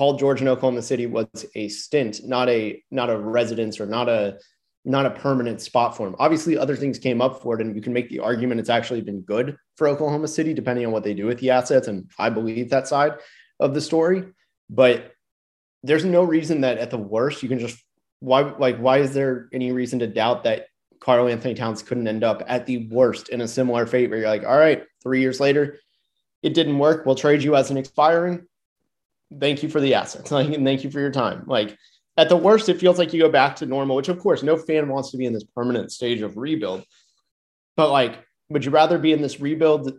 Paul 0.00 0.16
George 0.16 0.40
in 0.40 0.48
Oklahoma 0.48 0.80
City 0.80 1.04
was 1.04 1.26
a 1.54 1.68
stint, 1.68 2.22
not 2.24 2.48
a 2.48 2.82
not 2.90 3.10
a 3.10 3.18
residence 3.18 3.78
or 3.78 3.84
not 3.84 4.08
a 4.08 4.38
not 4.82 5.04
a 5.04 5.10
permanent 5.10 5.60
spot 5.60 5.94
for 5.94 6.08
him. 6.08 6.16
Obviously, 6.18 6.56
other 6.56 6.74
things 6.74 6.98
came 6.98 7.20
up 7.20 7.42
for 7.42 7.54
it, 7.54 7.60
and 7.60 7.76
you 7.76 7.82
can 7.82 7.92
make 7.92 8.08
the 8.08 8.20
argument 8.20 8.60
it's 8.60 8.70
actually 8.70 9.02
been 9.02 9.20
good 9.20 9.58
for 9.76 9.88
Oklahoma 9.88 10.26
City, 10.26 10.54
depending 10.54 10.86
on 10.86 10.92
what 10.92 11.04
they 11.04 11.12
do 11.12 11.26
with 11.26 11.38
the 11.38 11.50
assets. 11.50 11.86
And 11.86 12.10
I 12.18 12.30
believe 12.30 12.70
that 12.70 12.88
side 12.88 13.12
of 13.58 13.74
the 13.74 13.80
story. 13.82 14.24
But 14.70 15.12
there's 15.82 16.06
no 16.06 16.24
reason 16.24 16.62
that 16.62 16.78
at 16.78 16.90
the 16.90 16.96
worst 16.96 17.42
you 17.42 17.50
can 17.50 17.58
just 17.58 17.78
why 18.20 18.40
like 18.40 18.78
why 18.78 19.00
is 19.00 19.12
there 19.12 19.50
any 19.52 19.70
reason 19.70 19.98
to 19.98 20.06
doubt 20.06 20.44
that 20.44 20.68
Karl-Anthony 21.00 21.52
Towns 21.52 21.82
couldn't 21.82 22.08
end 22.08 22.24
up 22.24 22.42
at 22.46 22.64
the 22.64 22.88
worst 22.88 23.28
in 23.28 23.42
a 23.42 23.48
similar 23.48 23.84
fate 23.84 24.08
where 24.08 24.20
you're 24.20 24.28
like, 24.30 24.44
all 24.44 24.56
right, 24.56 24.82
three 25.02 25.20
years 25.20 25.40
later, 25.40 25.78
it 26.42 26.54
didn't 26.54 26.78
work. 26.78 27.04
We'll 27.04 27.16
trade 27.16 27.42
you 27.42 27.54
as 27.54 27.70
an 27.70 27.76
expiring. 27.76 28.46
Thank 29.38 29.62
you 29.62 29.68
for 29.68 29.80
the 29.80 29.94
assets. 29.94 30.30
Like, 30.30 30.48
and 30.48 30.64
thank 30.64 30.84
you 30.84 30.90
for 30.90 31.00
your 31.00 31.10
time. 31.10 31.44
Like 31.46 31.76
at 32.16 32.28
the 32.28 32.36
worst, 32.36 32.68
it 32.68 32.80
feels 32.80 32.98
like 32.98 33.12
you 33.12 33.20
go 33.20 33.30
back 33.30 33.56
to 33.56 33.66
normal, 33.66 33.96
which 33.96 34.08
of 34.08 34.18
course 34.18 34.42
no 34.42 34.56
fan 34.56 34.88
wants 34.88 35.10
to 35.10 35.16
be 35.16 35.26
in 35.26 35.32
this 35.32 35.44
permanent 35.44 35.92
stage 35.92 36.20
of 36.20 36.36
rebuild. 36.36 36.84
But 37.76 37.90
like, 37.90 38.24
would 38.48 38.64
you 38.64 38.70
rather 38.70 38.98
be 38.98 39.12
in 39.12 39.22
this 39.22 39.40
rebuild 39.40 39.92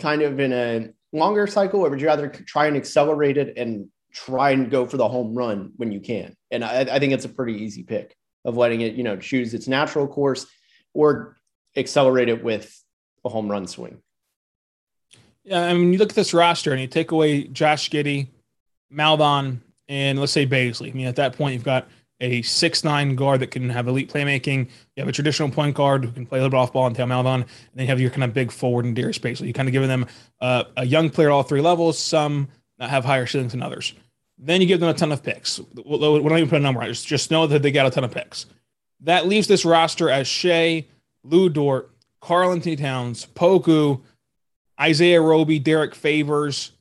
kind 0.00 0.22
of 0.22 0.38
in 0.38 0.52
a 0.52 0.90
longer 1.12 1.46
cycle, 1.46 1.80
or 1.80 1.90
would 1.90 2.00
you 2.00 2.06
rather 2.06 2.28
try 2.28 2.66
and 2.66 2.76
accelerate 2.76 3.38
it 3.38 3.56
and 3.56 3.88
try 4.12 4.50
and 4.50 4.70
go 4.70 4.86
for 4.86 4.98
the 4.98 5.08
home 5.08 5.34
run 5.34 5.72
when 5.76 5.90
you 5.90 6.00
can? 6.00 6.36
And 6.50 6.64
I, 6.64 6.80
I 6.80 6.98
think 6.98 7.12
it's 7.12 7.24
a 7.24 7.30
pretty 7.30 7.62
easy 7.64 7.82
pick 7.82 8.14
of 8.44 8.56
letting 8.56 8.82
it, 8.82 8.94
you 8.94 9.02
know, 9.02 9.16
choose 9.16 9.54
its 9.54 9.66
natural 9.66 10.06
course 10.06 10.46
or 10.92 11.36
accelerate 11.76 12.28
it 12.28 12.44
with 12.44 12.72
a 13.24 13.28
home 13.28 13.50
run 13.50 13.66
swing. 13.66 14.00
Yeah, 15.46 15.62
I 15.62 15.72
mean, 15.74 15.92
you 15.92 15.98
look 15.98 16.10
at 16.10 16.16
this 16.16 16.34
roster 16.34 16.72
and 16.72 16.80
you 16.80 16.88
take 16.88 17.12
away 17.12 17.44
Josh 17.44 17.88
Giddey, 17.88 18.26
Maledon, 18.90 19.62
and 19.88 20.18
let's 20.18 20.32
say 20.32 20.44
Bazley. 20.44 20.90
I 20.90 20.92
mean, 20.92 21.06
at 21.06 21.16
that 21.16 21.36
point, 21.36 21.54
you've 21.54 21.62
got 21.62 21.86
a 22.20 22.42
six 22.42 22.82
nine 22.82 23.14
guard 23.14 23.40
that 23.40 23.52
can 23.52 23.70
have 23.70 23.86
elite 23.86 24.12
playmaking. 24.12 24.66
You 24.96 25.00
have 25.02 25.08
a 25.08 25.12
traditional 25.12 25.48
point 25.48 25.76
guard 25.76 26.04
who 26.04 26.10
can 26.10 26.26
play 26.26 26.40
a 26.40 26.42
little 26.42 26.50
bit 26.50 26.56
off 26.56 26.72
ball 26.72 26.88
and 26.88 26.96
tail 26.96 27.06
Maledon, 27.06 27.42
and 27.42 27.46
then 27.74 27.84
you 27.84 27.88
have 27.88 28.00
your 28.00 28.10
kind 28.10 28.24
of 28.24 28.34
big 28.34 28.50
forward 28.50 28.86
and 28.86 28.96
Darius 28.96 29.18
Bazley. 29.18 29.46
You 29.46 29.52
kind 29.52 29.68
of 29.68 29.72
giving 29.72 29.88
them 29.88 30.06
uh, 30.40 30.64
a 30.76 30.84
young 30.84 31.10
player 31.10 31.28
at 31.28 31.32
all 31.32 31.44
three 31.44 31.60
levels. 31.60 31.96
Some 31.96 32.48
that 32.78 32.90
have 32.90 33.04
higher 33.04 33.26
ceilings 33.26 33.52
than 33.52 33.62
others. 33.62 33.94
Then 34.38 34.60
you 34.60 34.66
give 34.66 34.80
them 34.80 34.88
a 34.88 34.94
ton 34.94 35.12
of 35.12 35.22
picks. 35.22 35.60
We 35.76 35.98
don't 35.98 36.26
even 36.26 36.48
put 36.48 36.58
a 36.58 36.62
number 36.62 36.80
on 36.80 36.86
it. 36.86 36.90
Just, 36.90 37.06
just 37.06 37.30
know 37.30 37.46
that 37.46 37.62
they 37.62 37.70
got 37.70 37.86
a 37.86 37.90
ton 37.90 38.04
of 38.04 38.10
picks. 38.10 38.46
That 39.00 39.26
leaves 39.26 39.46
this 39.46 39.64
roster 39.64 40.10
as 40.10 40.26
Shai, 40.26 40.86
Lou 41.22 41.48
Dort, 41.48 41.90
Karl-Anthony 42.20 42.76
Towns, 42.76 43.26
Poku, 43.34 44.02
Isaiah 44.80 45.20
Roby, 45.20 45.58
Derrick 45.58 45.94
Favors, 45.94 46.72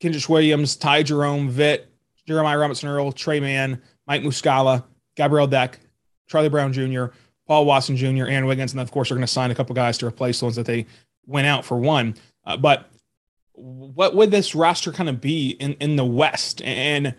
Kenrich 0.00 0.28
Williams, 0.28 0.76
Ty 0.76 1.04
Jerome, 1.04 1.48
Vit, 1.48 1.88
Jeremiah 2.26 2.58
Robinson 2.58 2.88
Earl, 2.88 3.12
Trey 3.12 3.40
Mann, 3.40 3.80
Mike 4.06 4.22
Muscala, 4.22 4.84
Gabriel 5.16 5.46
Deck, 5.46 5.78
Charlie 6.28 6.48
Brown 6.48 6.72
Jr., 6.72 7.06
Paul 7.46 7.66
Watson 7.66 7.96
Jr., 7.96 8.26
Aaron 8.26 8.46
Wiggins, 8.46 8.72
and 8.72 8.80
of 8.80 8.90
course, 8.90 9.08
they're 9.08 9.16
going 9.16 9.26
to 9.26 9.32
sign 9.32 9.50
a 9.50 9.54
couple 9.54 9.74
guys 9.74 9.98
to 9.98 10.06
replace 10.06 10.38
the 10.38 10.46
ones 10.46 10.56
that 10.56 10.66
they 10.66 10.86
went 11.26 11.46
out 11.46 11.64
for 11.64 11.76
one. 11.76 12.14
Uh, 12.44 12.56
but 12.56 12.88
what 13.52 14.14
would 14.14 14.30
this 14.30 14.54
roster 14.54 14.92
kind 14.92 15.08
of 15.08 15.20
be 15.20 15.50
in, 15.50 15.74
in 15.74 15.96
the 15.96 16.04
West? 16.04 16.62
And 16.62 17.14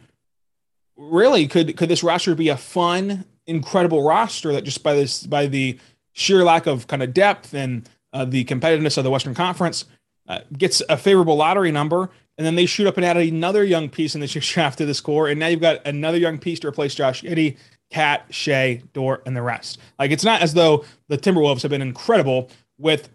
really, 0.97 1.47
could 1.47 1.77
could 1.77 1.89
this 1.89 2.03
roster 2.03 2.35
be 2.35 2.49
a 2.49 2.57
fun, 2.57 3.25
incredible 3.45 4.03
roster 4.03 4.53
that 4.53 4.63
just 4.63 4.83
by 4.83 4.93
this 4.93 5.25
by 5.25 5.47
the 5.47 5.79
sheer 6.13 6.43
lack 6.43 6.65
of 6.65 6.87
kind 6.87 7.03
of 7.03 7.13
depth 7.13 7.53
and 7.53 7.87
uh, 8.13 8.25
the 8.25 8.45
competitiveness 8.45 8.97
of 8.97 9.03
the 9.03 9.11
Western 9.11 9.33
Conference 9.33 9.85
uh, 10.27 10.39
gets 10.57 10.81
a 10.89 10.97
favorable 10.97 11.35
lottery 11.35 11.71
number, 11.71 12.09
and 12.37 12.45
then 12.45 12.55
they 12.55 12.65
shoot 12.65 12.87
up 12.87 12.97
and 12.97 13.05
add 13.05 13.17
another 13.17 13.63
young 13.63 13.89
piece 13.89 14.15
in 14.15 14.21
the 14.21 14.27
draft 14.53 14.77
to 14.77 14.85
this 14.85 15.01
core, 15.01 15.27
and 15.27 15.39
now 15.39 15.47
you've 15.47 15.61
got 15.61 15.85
another 15.85 16.17
young 16.17 16.37
piece 16.37 16.59
to 16.59 16.67
replace 16.67 16.95
Josh 16.95 17.21
Giddey, 17.21 17.57
Cat, 17.89 18.25
Shai, 18.29 18.81
Dort, 18.93 19.23
and 19.25 19.35
the 19.35 19.41
rest. 19.41 19.79
Like 19.99 20.11
it's 20.11 20.23
not 20.23 20.41
as 20.41 20.53
though 20.53 20.85
the 21.07 21.17
Timberwolves 21.17 21.61
have 21.61 21.71
been 21.71 21.81
incredible 21.81 22.49
with 22.77 23.09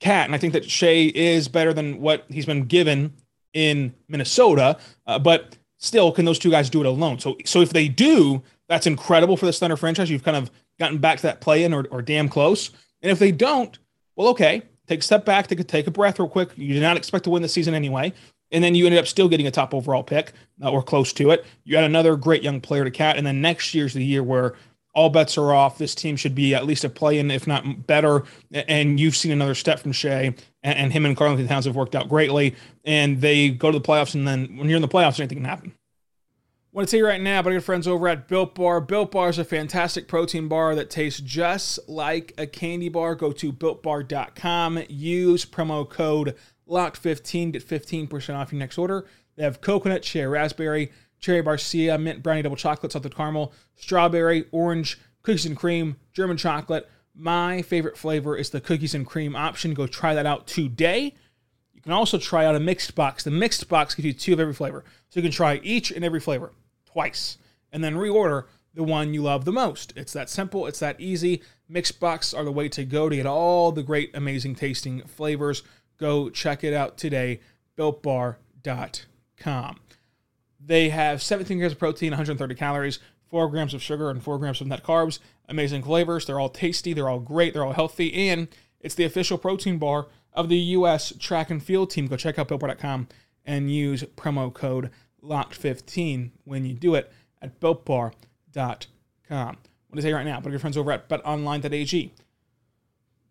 Cat, 0.00 0.26
and 0.26 0.34
I 0.34 0.38
think 0.38 0.52
that 0.52 0.68
Shai 0.68 1.12
is 1.14 1.48
better 1.48 1.72
than 1.72 2.00
what 2.00 2.24
he's 2.28 2.46
been 2.46 2.64
given 2.64 3.14
in 3.52 3.94
Minnesota. 4.08 4.78
Uh, 5.06 5.18
but 5.18 5.56
still, 5.78 6.12
can 6.12 6.24
those 6.24 6.38
two 6.38 6.50
guys 6.50 6.70
do 6.70 6.80
it 6.80 6.86
alone? 6.86 7.18
So, 7.18 7.36
so 7.44 7.60
if 7.60 7.70
they 7.70 7.88
do, 7.88 8.42
that's 8.68 8.86
incredible 8.86 9.36
for 9.36 9.46
this 9.46 9.58
Thunder 9.58 9.76
franchise. 9.76 10.10
You've 10.10 10.24
kind 10.24 10.36
of 10.36 10.50
gotten 10.78 10.98
back 10.98 11.18
to 11.18 11.22
that 11.22 11.40
play 11.40 11.64
in 11.64 11.72
or, 11.72 11.86
or 11.90 12.02
damn 12.02 12.28
close. 12.28 12.70
And 13.02 13.10
if 13.10 13.18
they 13.18 13.32
don't, 13.32 13.78
well, 14.14 14.28
okay, 14.28 14.62
take 14.86 15.00
a 15.00 15.02
step 15.02 15.24
back, 15.24 15.46
take 15.46 15.60
a 15.60 15.64
take 15.64 15.86
a 15.86 15.90
breath 15.90 16.18
real 16.18 16.28
quick. 16.28 16.50
You 16.56 16.74
did 16.74 16.82
not 16.82 16.96
expect 16.96 17.24
to 17.24 17.30
win 17.30 17.42
the 17.42 17.48
season 17.48 17.74
anyway, 17.74 18.12
and 18.50 18.62
then 18.62 18.74
you 18.74 18.86
ended 18.86 19.00
up 19.00 19.06
still 19.06 19.28
getting 19.28 19.46
a 19.46 19.50
top 19.50 19.74
overall 19.74 20.02
pick 20.02 20.32
uh, 20.62 20.70
or 20.70 20.82
close 20.82 21.12
to 21.14 21.30
it. 21.30 21.44
You 21.64 21.76
had 21.76 21.84
another 21.84 22.16
great 22.16 22.42
young 22.42 22.60
player 22.60 22.84
to 22.84 22.90
cat, 22.90 23.16
and 23.16 23.26
then 23.26 23.40
next 23.40 23.74
year's 23.74 23.94
the 23.94 24.04
year 24.04 24.22
where 24.22 24.54
all 24.94 25.10
bets 25.10 25.36
are 25.36 25.52
off. 25.52 25.76
This 25.76 25.94
team 25.94 26.16
should 26.16 26.34
be 26.34 26.54
at 26.54 26.64
least 26.64 26.82
a 26.82 26.88
play 26.88 27.18
in, 27.18 27.30
if 27.30 27.46
not 27.46 27.86
better. 27.86 28.24
And 28.50 28.98
you've 28.98 29.14
seen 29.14 29.30
another 29.30 29.54
step 29.54 29.78
from 29.78 29.92
Shai, 29.92 30.34
and, 30.62 30.78
and 30.78 30.92
him 30.92 31.04
and 31.04 31.14
Karl-Anthony 31.14 31.46
Towns 31.46 31.66
have 31.66 31.76
worked 31.76 31.94
out 31.94 32.08
greatly. 32.08 32.56
And 32.82 33.20
they 33.20 33.50
go 33.50 33.70
to 33.70 33.78
the 33.78 33.84
playoffs, 33.84 34.14
and 34.14 34.26
then 34.26 34.56
when 34.56 34.70
you're 34.70 34.76
in 34.76 34.82
the 34.82 34.88
playoffs, 34.88 35.20
anything 35.20 35.36
can 35.36 35.44
happen. 35.44 35.74
Want 36.76 36.88
to 36.88 36.90
tell 36.90 36.98
you 36.98 37.06
right 37.06 37.22
now 37.22 37.40
about 37.40 37.54
our 37.54 37.60
friends 37.62 37.88
over 37.88 38.06
at 38.06 38.28
Built 38.28 38.54
Bar. 38.54 38.82
Built 38.82 39.10
Bar 39.12 39.30
is 39.30 39.38
a 39.38 39.46
fantastic 39.46 40.08
protein 40.08 40.46
bar 40.46 40.74
that 40.74 40.90
tastes 40.90 41.20
just 41.20 41.78
like 41.88 42.34
a 42.36 42.46
candy 42.46 42.90
bar. 42.90 43.14
Go 43.14 43.32
to 43.32 43.50
builtbar.com, 43.50 44.82
use 44.90 45.46
promo 45.46 45.88
code 45.88 46.36
LOCKED15, 46.68 47.52
get 47.52 47.66
15% 47.66 48.34
off 48.36 48.52
your 48.52 48.58
next 48.58 48.76
order. 48.76 49.06
They 49.36 49.44
have 49.44 49.62
coconut, 49.62 50.02
cherry 50.02 50.26
raspberry, 50.26 50.92
cherry 51.18 51.42
barcia, 51.42 51.98
mint 51.98 52.22
brownie 52.22 52.42
double 52.42 52.56
chocolate, 52.56 52.92
salted 52.92 53.16
caramel, 53.16 53.54
strawberry, 53.76 54.44
orange, 54.52 55.00
cookies 55.22 55.46
and 55.46 55.56
cream, 55.56 55.96
German 56.12 56.36
chocolate. 56.36 56.90
My 57.14 57.62
favorite 57.62 57.96
flavor 57.96 58.36
is 58.36 58.50
the 58.50 58.60
cookies 58.60 58.94
and 58.94 59.06
cream 59.06 59.34
option. 59.34 59.72
Go 59.72 59.86
try 59.86 60.12
that 60.12 60.26
out 60.26 60.46
today. 60.46 61.14
You 61.72 61.80
can 61.80 61.92
also 61.92 62.18
try 62.18 62.44
out 62.44 62.54
a 62.54 62.60
mixed 62.60 62.94
box. 62.94 63.24
The 63.24 63.30
mixed 63.30 63.66
box 63.66 63.94
gives 63.94 64.04
you 64.04 64.12
two 64.12 64.34
of 64.34 64.40
every 64.40 64.52
flavor. 64.52 64.84
So 65.08 65.20
you 65.20 65.22
can 65.22 65.32
try 65.32 65.58
each 65.62 65.90
and 65.90 66.04
every 66.04 66.20
flavor 66.20 66.52
twice 66.96 67.36
and 67.72 67.84
then 67.84 67.94
reorder 67.94 68.44
the 68.72 68.82
one 68.82 69.12
you 69.12 69.22
love 69.22 69.44
the 69.44 69.52
most. 69.52 69.92
It's 69.96 70.14
that 70.14 70.30
simple, 70.30 70.66
it's 70.66 70.78
that 70.78 70.98
easy. 70.98 71.42
Mixed 71.68 72.00
box 72.00 72.32
are 72.32 72.42
the 72.42 72.50
way 72.50 72.70
to 72.70 72.86
go 72.86 73.10
to 73.10 73.16
get 73.16 73.26
all 73.26 73.70
the 73.70 73.82
great, 73.82 74.10
amazing 74.14 74.54
tasting 74.54 75.02
flavors. 75.02 75.62
Go 75.98 76.30
check 76.30 76.64
it 76.64 76.72
out 76.72 76.96
today, 76.96 77.40
builtbar.com. 77.76 79.80
They 80.58 80.88
have 80.88 81.22
17 81.22 81.58
grams 81.58 81.74
of 81.74 81.78
protein, 81.78 82.12
130 82.12 82.54
calories, 82.54 82.98
4 83.28 83.50
grams 83.50 83.74
of 83.74 83.82
sugar, 83.82 84.08
and 84.08 84.22
4 84.22 84.38
grams 84.38 84.62
of 84.62 84.66
net 84.66 84.82
carbs. 84.82 85.18
Amazing 85.50 85.82
flavors. 85.82 86.24
They're 86.24 86.40
all 86.40 86.48
tasty, 86.48 86.94
they're 86.94 87.10
all 87.10 87.20
great, 87.20 87.52
they're 87.52 87.64
all 87.64 87.74
healthy, 87.74 88.30
and 88.30 88.48
it's 88.80 88.94
the 88.94 89.04
official 89.04 89.36
protein 89.36 89.76
bar 89.76 90.06
of 90.32 90.48
the 90.48 90.56
U.S. 90.56 91.12
track 91.18 91.50
and 91.50 91.62
field 91.62 91.90
team. 91.90 92.06
Go 92.06 92.16
check 92.16 92.38
out 92.38 92.48
builtbar.com 92.48 93.08
and 93.44 93.70
use 93.70 94.02
promo 94.16 94.52
code 94.52 94.90
LOCKED15 95.26 96.30
when 96.44 96.64
you 96.64 96.74
do 96.74 96.94
it 96.94 97.12
at 97.42 97.60
builtbar.com. 97.60 98.12
What 99.88 99.96
to 99.96 100.02
say 100.02 100.12
right 100.12 100.26
now? 100.26 100.40
But 100.40 100.50
your 100.50 100.58
friends 100.58 100.76
over 100.76 100.92
at 100.92 101.08
betonline.ag. 101.08 102.12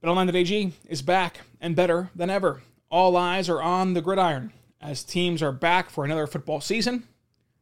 BetOnline.ag 0.04 0.74
is 0.88 1.02
back 1.02 1.42
and 1.60 1.76
better 1.76 2.10
than 2.16 2.30
ever. 2.30 2.62
All 2.90 3.18
eyes 3.18 3.50
are 3.50 3.62
on 3.62 3.94
the 3.94 4.02
gridiron 4.02 4.52
as 4.80 5.04
teams 5.04 5.42
are 5.42 5.52
back 5.52 5.90
for 5.90 6.06
another 6.06 6.28
football 6.28 6.62
season. 6.62 7.08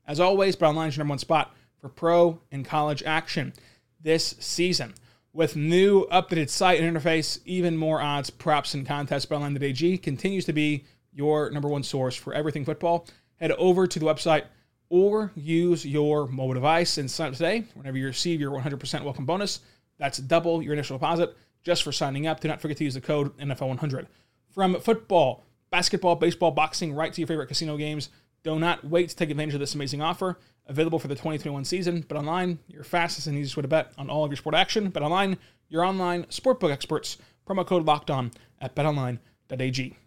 As 0.06 0.20
always, 0.20 0.56
BetOnline 0.56 0.90
is 0.90 0.98
your 0.98 1.04
number 1.04 1.14
one 1.14 1.20
spot 1.20 1.56
for 1.80 1.90
pro 1.90 2.40
and 2.52 2.66
college 2.66 3.02
action 3.04 3.54
this 4.02 4.36
season. 4.40 4.94
With 5.32 5.56
new 5.56 6.06
updated 6.08 6.50
site 6.50 6.80
and 6.80 6.96
interface, 6.98 7.40
even 7.46 7.78
more 7.78 8.02
odds, 8.02 8.30
props, 8.30 8.74
and 8.74 8.86
contests, 8.86 9.26
BetOnline.ag 9.26 9.98
continues 10.00 10.46
to 10.46 10.54
be 10.54 10.84
your 11.14 11.50
number 11.50 11.70
one 11.70 11.84
source 11.84 12.16
for 12.16 12.34
everything 12.34 12.66
football. 12.66 13.08
Head 13.44 13.52
over 13.58 13.86
to 13.86 14.00
the 14.00 14.06
website 14.06 14.46
or 14.88 15.34
use 15.36 15.86
your 15.86 16.28
mobile 16.30 16.54
device 16.54 16.98
and 16.98 17.12
sign 17.12 17.28
up 17.28 17.34
today. 17.34 17.66
Whenever 17.74 17.98
you 17.98 18.06
receive 18.06 18.40
your 18.40 18.52
100% 18.52 19.04
welcome 19.04 19.26
bonus, 19.26 19.60
that's 20.00 20.18
double 20.18 20.62
your 20.62 20.72
initial 20.72 20.98
deposit 20.98 21.36
just 21.62 21.84
for 21.84 21.92
signing 21.92 22.26
up. 22.26 22.40
Do 22.40 22.48
not 22.48 22.62
forget 22.62 22.78
to 22.78 22.86
use 22.86 22.94
the 22.94 23.02
code 23.02 23.38
NFL100. 23.40 24.08
From 24.54 24.80
football, 24.80 25.44
basketball, 25.72 26.16
baseball, 26.16 26.52
boxing, 26.52 26.94
right 26.94 27.12
to 27.12 27.20
your 27.20 27.28
favorite 27.28 27.48
casino 27.48 27.76
games, 27.76 28.08
do 28.46 28.58
not 28.58 28.82
wait 28.86 29.10
to 29.10 29.16
take 29.18 29.30
advantage 29.30 29.56
of 29.56 29.60
this 29.60 29.76
amazing 29.76 30.02
offer. 30.02 30.40
Available 30.68 30.98
for 30.98 31.10
the 31.10 31.16
2021 31.16 31.66
season. 31.66 32.04
BetOnline, 32.04 32.60
your 32.70 32.86
fastest 32.86 33.28
and 33.28 33.38
easiest 33.38 33.58
way 33.58 33.64
to 33.64 33.68
bet 33.68 33.92
on 33.98 34.10
all 34.10 34.24
of 34.24 34.32
your 34.32 34.38
sport 34.38 34.56
action. 34.56 34.90
BetOnline, 34.90 35.38
your 35.68 35.84
online 35.84 36.24
sportbook 36.28 36.72
experts. 36.72 37.18
Promo 37.46 37.68
code 37.68 37.84
locked 37.84 38.10
on 38.10 38.32
at 38.62 38.74
betonline.ag. 38.74 39.98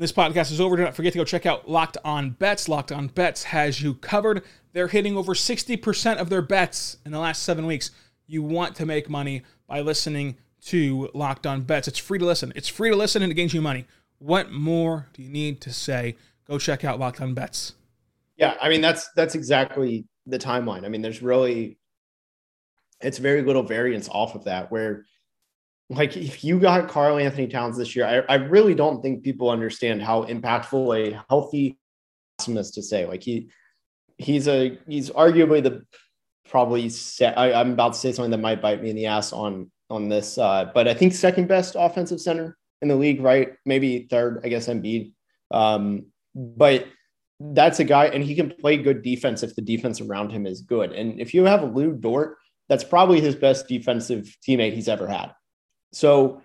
When 0.00 0.04
this 0.04 0.12
podcast 0.12 0.50
is 0.50 0.62
over, 0.62 0.78
do 0.78 0.82
not 0.82 0.94
forget 0.94 1.12
to 1.12 1.18
go 1.18 1.26
check 1.26 1.44
out 1.44 1.68
Locked 1.68 1.98
On 2.06 2.30
Bets. 2.30 2.70
Locked 2.70 2.90
On 2.90 3.08
Bets 3.08 3.44
has 3.44 3.82
you 3.82 3.92
covered. 3.92 4.42
They're 4.72 4.88
hitting 4.88 5.14
over 5.14 5.34
60% 5.34 6.16
of 6.16 6.30
their 6.30 6.40
bets 6.40 6.96
in 7.04 7.12
the 7.12 7.18
last 7.18 7.42
seven 7.42 7.66
weeks. 7.66 7.90
You 8.26 8.42
want 8.42 8.74
to 8.76 8.86
make 8.86 9.10
money 9.10 9.42
by 9.66 9.82
listening 9.82 10.38
to 10.68 11.10
Locked 11.12 11.46
On 11.46 11.60
Bets. 11.60 11.86
It's 11.86 11.98
free 11.98 12.18
to 12.18 12.24
listen. 12.24 12.50
It's 12.56 12.66
free 12.66 12.88
to 12.88 12.96
listen 12.96 13.22
and 13.22 13.30
it 13.30 13.34
gains 13.34 13.52
you 13.52 13.60
money. 13.60 13.84
What 14.20 14.50
more 14.50 15.08
do 15.12 15.22
you 15.22 15.28
need 15.28 15.60
to 15.60 15.70
say? 15.70 16.16
Go 16.48 16.58
check 16.58 16.82
out 16.82 16.98
Locked 16.98 17.20
On 17.20 17.34
Bets. 17.34 17.74
Yeah, 18.38 18.56
I 18.58 18.70
mean 18.70 18.80
that's 18.80 19.10
that's 19.16 19.34
exactly 19.34 20.06
the 20.24 20.38
timeline. 20.38 20.86
I 20.86 20.88
mean, 20.88 21.02
there's 21.02 21.20
really 21.20 21.76
it's 23.02 23.18
very 23.18 23.42
little 23.42 23.64
variance 23.64 24.08
off 24.08 24.34
of 24.34 24.44
that. 24.44 24.72
Where 24.72 25.04
like 25.90 26.16
if 26.16 26.44
you 26.44 26.60
got 26.60 26.88
Karl-Anthony 26.88 27.48
Towns 27.48 27.76
this 27.76 27.96
year, 27.96 28.24
I, 28.28 28.32
I 28.32 28.36
really 28.36 28.74
don't 28.74 29.02
think 29.02 29.24
people 29.24 29.50
understand 29.50 30.00
how 30.00 30.24
impactful 30.24 30.96
a 30.96 31.22
healthy 31.28 31.78
is 32.46 32.70
to 32.70 32.82
say. 32.82 33.06
Like 33.06 33.22
he 33.22 33.50
he's 34.16 34.46
a 34.46 34.78
he's 34.86 35.10
arguably 35.10 35.62
the 35.62 35.84
probably 36.48 36.88
set, 36.88 37.36
I, 37.36 37.60
am 37.60 37.72
about 37.72 37.94
to 37.94 37.98
say 37.98 38.12
something 38.12 38.30
that 38.30 38.38
might 38.38 38.62
bite 38.62 38.82
me 38.82 38.90
in 38.90 38.96
the 38.96 39.06
ass 39.06 39.32
on 39.32 39.70
on 39.90 40.08
this, 40.08 40.38
uh, 40.38 40.70
but 40.72 40.86
I 40.86 40.94
think 40.94 41.12
second 41.12 41.48
best 41.48 41.74
offensive 41.76 42.20
center 42.20 42.56
in 42.80 42.88
the 42.88 42.94
league, 42.94 43.20
right? 43.20 43.54
Maybe 43.66 44.06
third, 44.08 44.40
I 44.44 44.48
guess 44.48 44.68
Embiid. 44.68 45.12
Um, 45.50 46.06
but 46.34 46.86
that's 47.40 47.80
a 47.80 47.84
guy, 47.84 48.06
and 48.06 48.22
he 48.22 48.36
can 48.36 48.50
play 48.50 48.76
good 48.76 49.02
defense 49.02 49.42
if 49.42 49.56
the 49.56 49.62
defense 49.62 50.00
around 50.00 50.30
him 50.30 50.46
is 50.46 50.60
good. 50.60 50.92
And 50.92 51.20
if 51.20 51.34
you 51.34 51.44
have 51.46 51.74
Lou 51.74 51.92
Dort, 51.92 52.36
that's 52.68 52.84
probably 52.84 53.20
his 53.20 53.34
best 53.34 53.66
defensive 53.66 54.36
teammate 54.46 54.74
he's 54.74 54.88
ever 54.88 55.08
had. 55.08 55.32
So 55.92 56.42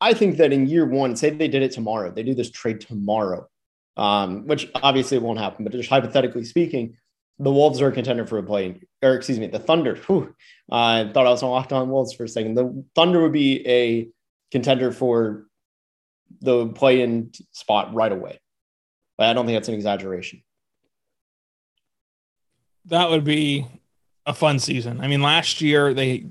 I 0.00 0.14
think 0.14 0.38
that 0.38 0.52
in 0.52 0.66
year 0.66 0.86
one, 0.86 1.16
say 1.16 1.30
they 1.30 1.48
did 1.48 1.62
it 1.62 1.72
tomorrow, 1.72 2.10
they 2.10 2.22
do 2.22 2.34
this 2.34 2.50
trade 2.50 2.80
tomorrow, 2.80 3.48
um, 3.96 4.46
which 4.46 4.68
obviously 4.74 5.18
won't 5.18 5.38
happen, 5.38 5.64
but 5.64 5.72
just 5.72 5.90
hypothetically 5.90 6.44
speaking, 6.44 6.96
the 7.38 7.50
Wolves 7.50 7.80
are 7.80 7.88
a 7.88 7.92
contender 7.92 8.26
for 8.26 8.38
a 8.38 8.42
play, 8.42 8.80
or 9.02 9.14
excuse 9.14 9.38
me, 9.38 9.46
the 9.46 9.58
Thunder. 9.58 9.96
Whew, 10.06 10.34
I 10.70 11.10
thought 11.12 11.26
I 11.26 11.30
was 11.30 11.42
on 11.42 11.50
locked 11.50 11.72
on 11.72 11.88
Wolves 11.88 12.12
for 12.12 12.24
a 12.24 12.28
second. 12.28 12.54
The 12.54 12.84
Thunder 12.94 13.22
would 13.22 13.32
be 13.32 13.66
a 13.66 14.08
contender 14.50 14.92
for 14.92 15.46
the 16.40 16.68
play 16.68 17.00
in 17.00 17.32
spot 17.52 17.94
right 17.94 18.12
away. 18.12 18.40
But 19.16 19.28
I 19.28 19.32
don't 19.32 19.46
think 19.46 19.56
that's 19.56 19.68
an 19.68 19.74
exaggeration. 19.74 20.42
That 22.86 23.10
would 23.10 23.24
be 23.24 23.66
a 24.26 24.34
fun 24.34 24.58
season. 24.58 25.00
I 25.00 25.08
mean, 25.08 25.22
last 25.22 25.60
year 25.60 25.94
they 25.94 26.26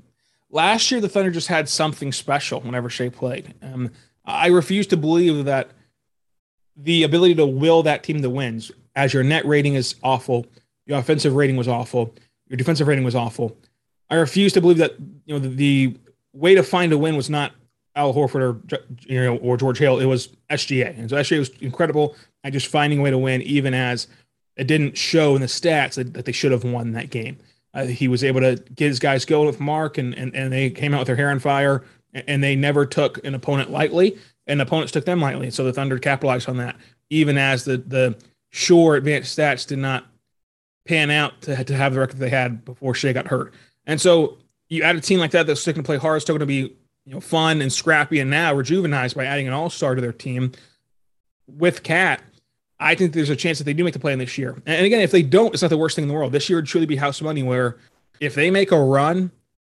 last 0.50 0.90
year 0.90 1.00
the 1.00 1.08
Thunder 1.08 1.30
just 1.30 1.48
had 1.48 1.68
something 1.68 2.12
special 2.12 2.60
whenever 2.60 2.90
Shai 2.90 3.08
played. 3.08 3.54
Um, 3.62 3.90
I 4.24 4.48
refuse 4.48 4.86
to 4.88 4.96
believe 4.96 5.44
that 5.44 5.70
the 6.76 7.02
ability 7.02 7.34
to 7.36 7.46
will 7.46 7.82
that 7.82 8.02
team 8.02 8.22
to 8.22 8.30
wins, 8.30 8.70
as 8.94 9.12
your 9.14 9.22
net 9.22 9.44
rating 9.44 9.74
is 9.74 9.94
awful, 10.02 10.46
your 10.86 10.98
offensive 10.98 11.34
rating 11.34 11.56
was 11.56 11.68
awful, 11.68 12.14
your 12.48 12.56
defensive 12.56 12.88
rating 12.88 13.04
was 13.04 13.14
awful. 13.14 13.56
I 14.08 14.16
refuse 14.16 14.52
to 14.54 14.60
believe 14.60 14.78
that 14.78 14.96
you 15.24 15.34
know 15.34 15.38
the, 15.38 15.48
the 15.48 15.96
way 16.32 16.54
to 16.54 16.62
find 16.62 16.92
a 16.92 16.98
win 16.98 17.16
was 17.16 17.30
not 17.30 17.52
Al 17.94 18.12
Horford 18.12 18.40
or 18.42 18.80
you 19.06 19.22
know 19.22 19.36
or 19.36 19.56
George 19.56 19.78
Hill. 19.78 20.00
It 20.00 20.06
was 20.06 20.28
SGA, 20.50 20.98
and 20.98 21.10
so 21.10 21.16
SGA 21.16 21.38
was 21.38 21.50
incredible 21.60 22.16
at 22.42 22.52
just 22.52 22.66
finding 22.66 22.98
a 22.98 23.02
way 23.02 23.10
to 23.10 23.18
win, 23.18 23.42
even 23.42 23.74
as 23.74 24.08
it 24.56 24.66
didn't 24.66 24.96
show 24.96 25.34
in 25.34 25.40
the 25.40 25.46
stats 25.46 25.94
that, 25.94 26.14
that 26.14 26.24
they 26.24 26.32
should 26.32 26.52
have 26.52 26.64
won 26.64 26.92
that 26.92 27.10
game. 27.10 27.38
Uh, 27.72 27.86
he 27.86 28.08
was 28.08 28.24
able 28.24 28.40
to 28.40 28.56
get 28.74 28.88
his 28.88 28.98
guys 28.98 29.24
going 29.24 29.46
with 29.46 29.60
Mark, 29.60 29.98
and, 29.98 30.14
and 30.14 30.34
and 30.34 30.52
they 30.52 30.70
came 30.70 30.94
out 30.94 30.98
with 30.98 31.06
their 31.06 31.16
hair 31.16 31.30
on 31.30 31.38
fire, 31.38 31.84
and 32.12 32.42
they 32.42 32.56
never 32.56 32.84
took 32.84 33.24
an 33.24 33.34
opponent 33.34 33.70
lightly, 33.70 34.18
and 34.46 34.60
opponents 34.60 34.92
took 34.92 35.04
them 35.04 35.20
lightly. 35.20 35.50
So 35.50 35.64
the 35.64 35.72
Thunder 35.72 35.98
capitalized 35.98 36.48
on 36.48 36.56
that, 36.56 36.76
even 37.10 37.38
as 37.38 37.64
the 37.64 37.78
the 37.78 38.16
sure 38.50 38.96
advanced 38.96 39.38
stats 39.38 39.66
did 39.66 39.78
not 39.78 40.06
pan 40.84 41.10
out 41.10 41.40
to, 41.42 41.62
to 41.62 41.76
have 41.76 41.94
the 41.94 42.00
record 42.00 42.18
they 42.18 42.30
had 42.30 42.64
before 42.64 42.94
Shai 42.94 43.12
got 43.12 43.28
hurt. 43.28 43.54
And 43.86 44.00
so 44.00 44.38
you 44.68 44.82
add 44.82 44.96
a 44.96 45.00
team 45.00 45.20
like 45.20 45.30
that 45.32 45.46
that's 45.46 45.60
still 45.60 45.74
going 45.74 45.84
to 45.84 45.86
play 45.86 45.98
hard, 45.98 46.22
still 46.22 46.34
going 46.34 46.40
to 46.40 46.46
be 46.46 46.76
you 47.04 47.14
know 47.14 47.20
fun 47.20 47.62
and 47.62 47.72
scrappy, 47.72 48.18
and 48.18 48.30
now 48.30 48.54
rejuvenized 48.54 49.14
by 49.14 49.24
adding 49.24 49.46
an 49.46 49.52
all 49.52 49.70
star 49.70 49.94
to 49.94 50.00
their 50.00 50.12
team 50.12 50.52
with 51.46 51.82
Cat. 51.82 52.22
I 52.80 52.94
think 52.94 53.12
there's 53.12 53.30
a 53.30 53.36
chance 53.36 53.58
that 53.58 53.64
they 53.64 53.74
do 53.74 53.84
make 53.84 53.92
the 53.92 54.00
play 54.00 54.14
in 54.14 54.18
this 54.18 54.38
year. 54.38 54.56
And 54.64 54.86
again, 54.86 55.00
if 55.00 55.10
they 55.10 55.22
don't, 55.22 55.52
it's 55.52 55.62
not 55.62 55.68
the 55.68 55.76
worst 55.76 55.96
thing 55.96 56.04
in 56.04 56.08
the 56.08 56.14
world. 56.14 56.32
This 56.32 56.48
year 56.48 56.58
would 56.58 56.66
truly 56.66 56.86
be 56.86 56.96
house 56.96 57.20
money 57.20 57.42
where 57.42 57.76
if 58.20 58.34
they 58.34 58.50
make 58.50 58.72
a 58.72 58.80
run, 58.80 59.30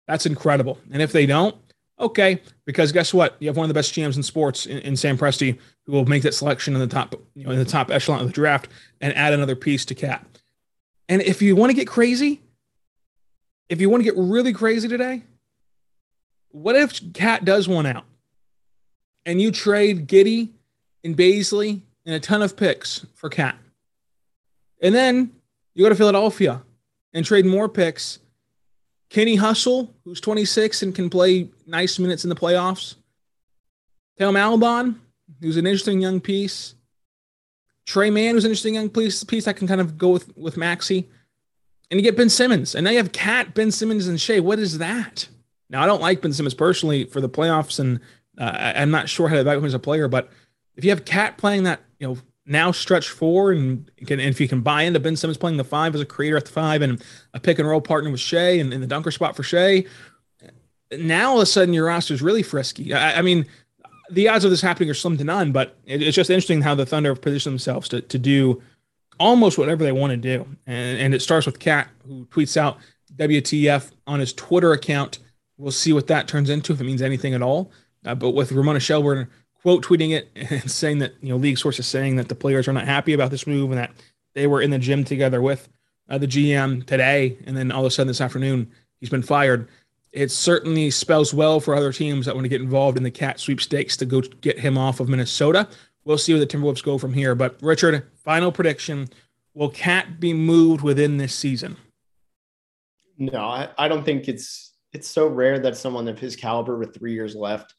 that's 0.09 0.25
incredible. 0.25 0.79
And 0.91 1.03
if 1.03 1.13
they 1.13 1.27
don't, 1.27 1.55
okay, 2.01 2.41
because 2.65 2.93
guess 2.93 3.13
what? 3.13 3.37
You 3.41 3.49
have 3.49 3.59
one 3.59 3.65
of 3.65 3.69
the 3.69 3.75
best 3.75 3.93
GMs 3.93 4.17
in 4.17 4.23
sports 4.23 4.65
in, 4.65 4.79
in 4.79 4.97
Sam 4.97 5.19
Presti 5.19 5.59
who 5.85 5.93
will 5.93 6.07
make 6.07 6.23
that 6.23 6.33
selection 6.33 6.73
in 6.73 6.81
the 6.81 6.87
top, 6.87 7.15
you 7.35 7.45
know, 7.45 7.51
in 7.51 7.59
the 7.59 7.65
top 7.67 7.91
echelon 7.91 8.21
of 8.21 8.27
the 8.27 8.33
draft 8.33 8.69
and 9.03 9.15
add 9.15 9.35
another 9.35 9.55
piece 9.55 9.85
to 9.87 9.95
Cat. 9.95 10.27
And 11.09 11.21
if 11.21 11.43
you 11.43 11.55
want 11.57 11.71
to 11.71 11.77
get 11.77 11.87
crazy, 11.87 12.41
if 13.69 13.83
you 13.83 13.91
want 13.91 14.03
to 14.03 14.05
get 14.05 14.17
really 14.17 14.55
crazy 14.55 14.89
today, 14.89 15.25
what 16.49 16.75
if 16.75 17.13
Cat 17.13 17.45
does 17.45 17.69
one 17.69 17.85
out 17.85 18.05
and 19.27 19.43
you 19.43 19.51
trade 19.51 20.09
Giddey 20.09 20.51
and 21.03 21.15
Bazley 21.15 21.83
and 22.07 22.15
a 22.15 22.21
ton 22.21 22.43
of 22.43 22.57
picks 22.57 23.07
for 23.15 23.29
Cat? 23.29 23.57
And 24.81 24.95
then 24.95 25.33
you 25.75 25.85
go 25.85 25.89
to 25.89 25.95
Philadelphia 25.95 26.63
and 27.13 27.25
trade 27.25 27.47
more 27.47 27.69
picks. 27.69 28.19
Kenny 29.11 29.37
Hustle, 29.37 29.95
who's 30.05 30.21
26 30.21 30.83
and 30.83 30.95
can 30.95 31.09
play 31.09 31.49
nice 31.67 31.99
minutes 31.99 32.25
in 32.25 32.31
the 32.31 32.37
playoffs. 32.37 32.97
Theo 34.19 34.33
Maledon, 34.33 35.01
who's 35.41 35.57
an 35.57 35.67
interesting 35.67 36.01
young 36.01 36.21
piece. 36.21 36.75
Trey 37.87 38.11
Mann, 38.11 38.35
who's 38.35 38.45
an 38.45 38.51
interesting 38.51 38.75
young 38.75 38.89
piece, 38.89 39.23
piece 39.25 39.47
I 39.47 39.53
can 39.53 39.69
kind 39.69 39.81
of 39.81 39.99
go 39.99 40.11
with 40.11 40.37
with 40.37 40.57
Maxey. 40.57 41.09
And 41.91 42.01
you 42.01 42.03
get 42.03 42.17
Ben 42.17 42.31
Simmons. 42.31 42.75
And 42.75 42.85
now 42.85 42.91
you 42.91 42.97
have 42.97 43.13
Cat, 43.13 43.55
Ben 43.55 43.71
Simmons, 43.71 44.09
and 44.09 44.21
Shai. 44.21 44.41
What 44.41 44.59
is 44.59 44.79
that? 44.79 45.29
Now, 45.69 45.83
I 45.83 45.87
don't 45.87 46.01
like 46.01 46.23
Ben 46.23 46.33
Simmons 46.33 46.55
personally 46.55 47.05
for 47.05 47.21
the 47.21 47.29
playoffs, 47.29 47.79
and 47.79 48.01
uh, 48.39 48.73
I'm 48.77 48.91
not 48.91 49.09
sure 49.09 49.29
how 49.29 49.37
to 49.37 49.45
back 49.45 49.59
him 49.59 49.65
as 49.65 49.75
a 49.75 49.79
player. 49.79 50.09
But 50.09 50.31
if 50.77 50.85
you 50.85 50.91
have 50.91 51.05
Cat 51.05 51.37
playing 51.37 51.65
that, 51.65 51.81
you 51.99 52.09
know, 52.09 52.19
now 52.47 52.73
stretch 52.73 53.09
four, 53.09 53.53
and, 53.53 53.91
can, 54.07 54.21
and 54.21 54.29
if 54.29 54.41
you 54.41 54.49
can 54.49 54.61
buy 54.61 54.83
into 54.83 55.01
Ben 55.01 55.17
Simmons 55.17 55.39
playing 55.39 55.57
the 55.57 55.65
five 55.65 55.95
as 55.95 56.01
a 56.01 56.07
creator 56.07 56.37
at 56.37 56.45
the 56.45 56.51
five, 56.51 56.83
and 56.83 57.03
a 57.33 57.41
pick 57.41 57.59
and 57.59 57.69
roll 57.69 57.81
partner 57.81 58.11
with 58.11 58.21
Shai, 58.21 58.59
and, 58.59 58.73
the 58.73 58.87
dunker 58.87 59.11
spot 59.11 59.35
for 59.35 59.43
Shai, 59.43 59.85
now 60.93 61.31
all 61.31 61.37
of 61.39 61.43
a 61.43 61.47
sudden 61.47 61.73
your 61.73 61.87
roster 61.87 62.13
is 62.13 62.23
really 62.23 62.43
frisky. 62.43 62.93
I, 62.93 63.19
I, 63.19 63.23
mean, 63.23 63.47
the 64.11 64.29
odds 64.29 64.45
of 64.45 64.51
this 64.51 64.61
happening 64.61 64.91
are 64.91 64.95
slim 64.95 65.17
to 65.17 65.25
none, 65.25 65.53
but 65.53 65.79
it, 65.87 66.03
it's 66.03 66.17
just 66.17 66.31
interesting 66.31 66.61
how 66.61 66.75
the 66.75 66.87
Thunder 66.87 67.11
have 67.11 67.23
positioned 67.23 67.55
themselves 67.55 67.89
to, 67.89 68.03
to 68.03 68.19
do 68.19 68.63
almost 69.19 69.57
whatever 69.57 69.83
they 69.83 69.93
want 69.93 70.11
to 70.11 70.17
do. 70.17 70.47
And, 70.67 71.01
and 71.01 71.15
it 71.15 71.23
starts 71.23 71.47
with 71.47 71.59
Cat, 71.59 71.89
who 72.07 72.27
tweets 72.27 72.57
out 72.57 72.79
WTF 73.17 73.91
on 74.07 74.21
his 74.21 74.33
Twitter 74.33 74.73
account 74.73 75.19
We'll 75.57 75.73
see 75.73 75.93
what 75.93 76.09
that 76.09 76.27
turns 76.27 76.51
into 76.51 76.73
if 76.73 76.81
it 76.81 76.85
means 76.85 77.03
anything 77.03 77.35
at 77.35 77.43
all. 77.43 77.71
Uh, 78.05 78.15
but 78.15 78.31
with 78.31 78.53
Ramona 78.53 78.81
Shelburne 78.81 79.29
quote 79.65 79.83
tweeting 79.83 80.11
it 80.11 80.31
and 80.51 80.71
saying 80.71 80.99
that 80.99 81.15
you 81.21 81.31
know 81.31 81.37
league 81.37 81.59
sources 81.59 81.87
saying 81.87 82.17
that 82.17 82.29
the 82.29 82.35
players 82.35 82.69
are 82.69 82.73
not 82.73 82.85
happy 82.85 83.13
about 83.13 83.33
this 83.33 83.47
move 83.47 83.71
and 83.71 83.81
that 83.81 83.91
they 84.35 84.47
were 84.47 84.61
in 84.61 84.71
the 84.71 84.79
gym 84.79 85.03
together 85.03 85.41
with 85.41 85.69
uh, 86.09 86.19
the 86.19 86.27
GM 86.27 86.85
today, 86.87 87.39
and 87.47 87.57
then 87.57 87.73
all 87.73 87.81
of 87.81 87.87
a 87.87 87.91
sudden 87.91 88.09
this 88.09 88.21
afternoon 88.21 88.71
he's 89.01 89.09
been 89.09 89.23
fired. 89.23 89.69
It 90.13 90.31
certainly 90.31 90.91
spells 90.91 91.35
well 91.35 91.59
for 91.59 91.75
other 91.75 91.93
teams 91.93 92.27
that 92.27 92.35
want 92.35 92.45
to 92.45 92.49
get 92.49 92.61
involved 92.61 92.97
in 92.97 93.03
the 93.03 93.11
cat 93.11 93.41
sweepstakes 93.41 93.97
to 93.97 94.07
go 94.07 94.21
get 94.21 94.59
him 94.59 94.79
off 94.79 95.01
of 95.01 95.09
Minnesota. 95.09 95.67
We'll 96.05 96.19
see 96.19 96.35
where 96.35 96.41
the 96.41 96.47
Timberwolves 96.47 96.85
go 96.85 96.99
from 96.99 97.15
here. 97.15 97.35
But 97.35 97.57
Richard, 97.63 98.07
final 98.23 98.53
prediction: 98.53 99.09
Will 99.55 99.71
Cat 99.71 100.21
be 100.21 100.35
moved 100.35 100.83
within 100.83 101.17
this 101.17 101.35
season? 101.35 101.77
No, 103.17 103.39
I, 103.39 103.71
I 103.79 103.89
don't 103.89 104.05
think 104.05 104.29
it's 104.29 104.75
it's 104.93 105.09
so 105.09 105.27
rare 105.27 105.59
that 105.59 105.77
someone 105.77 106.07
of 106.07 106.19
his 106.19 106.37
caliber 106.37 106.77
with 106.77 106.95
three 106.95 107.15
years 107.15 107.35
left 107.35 107.75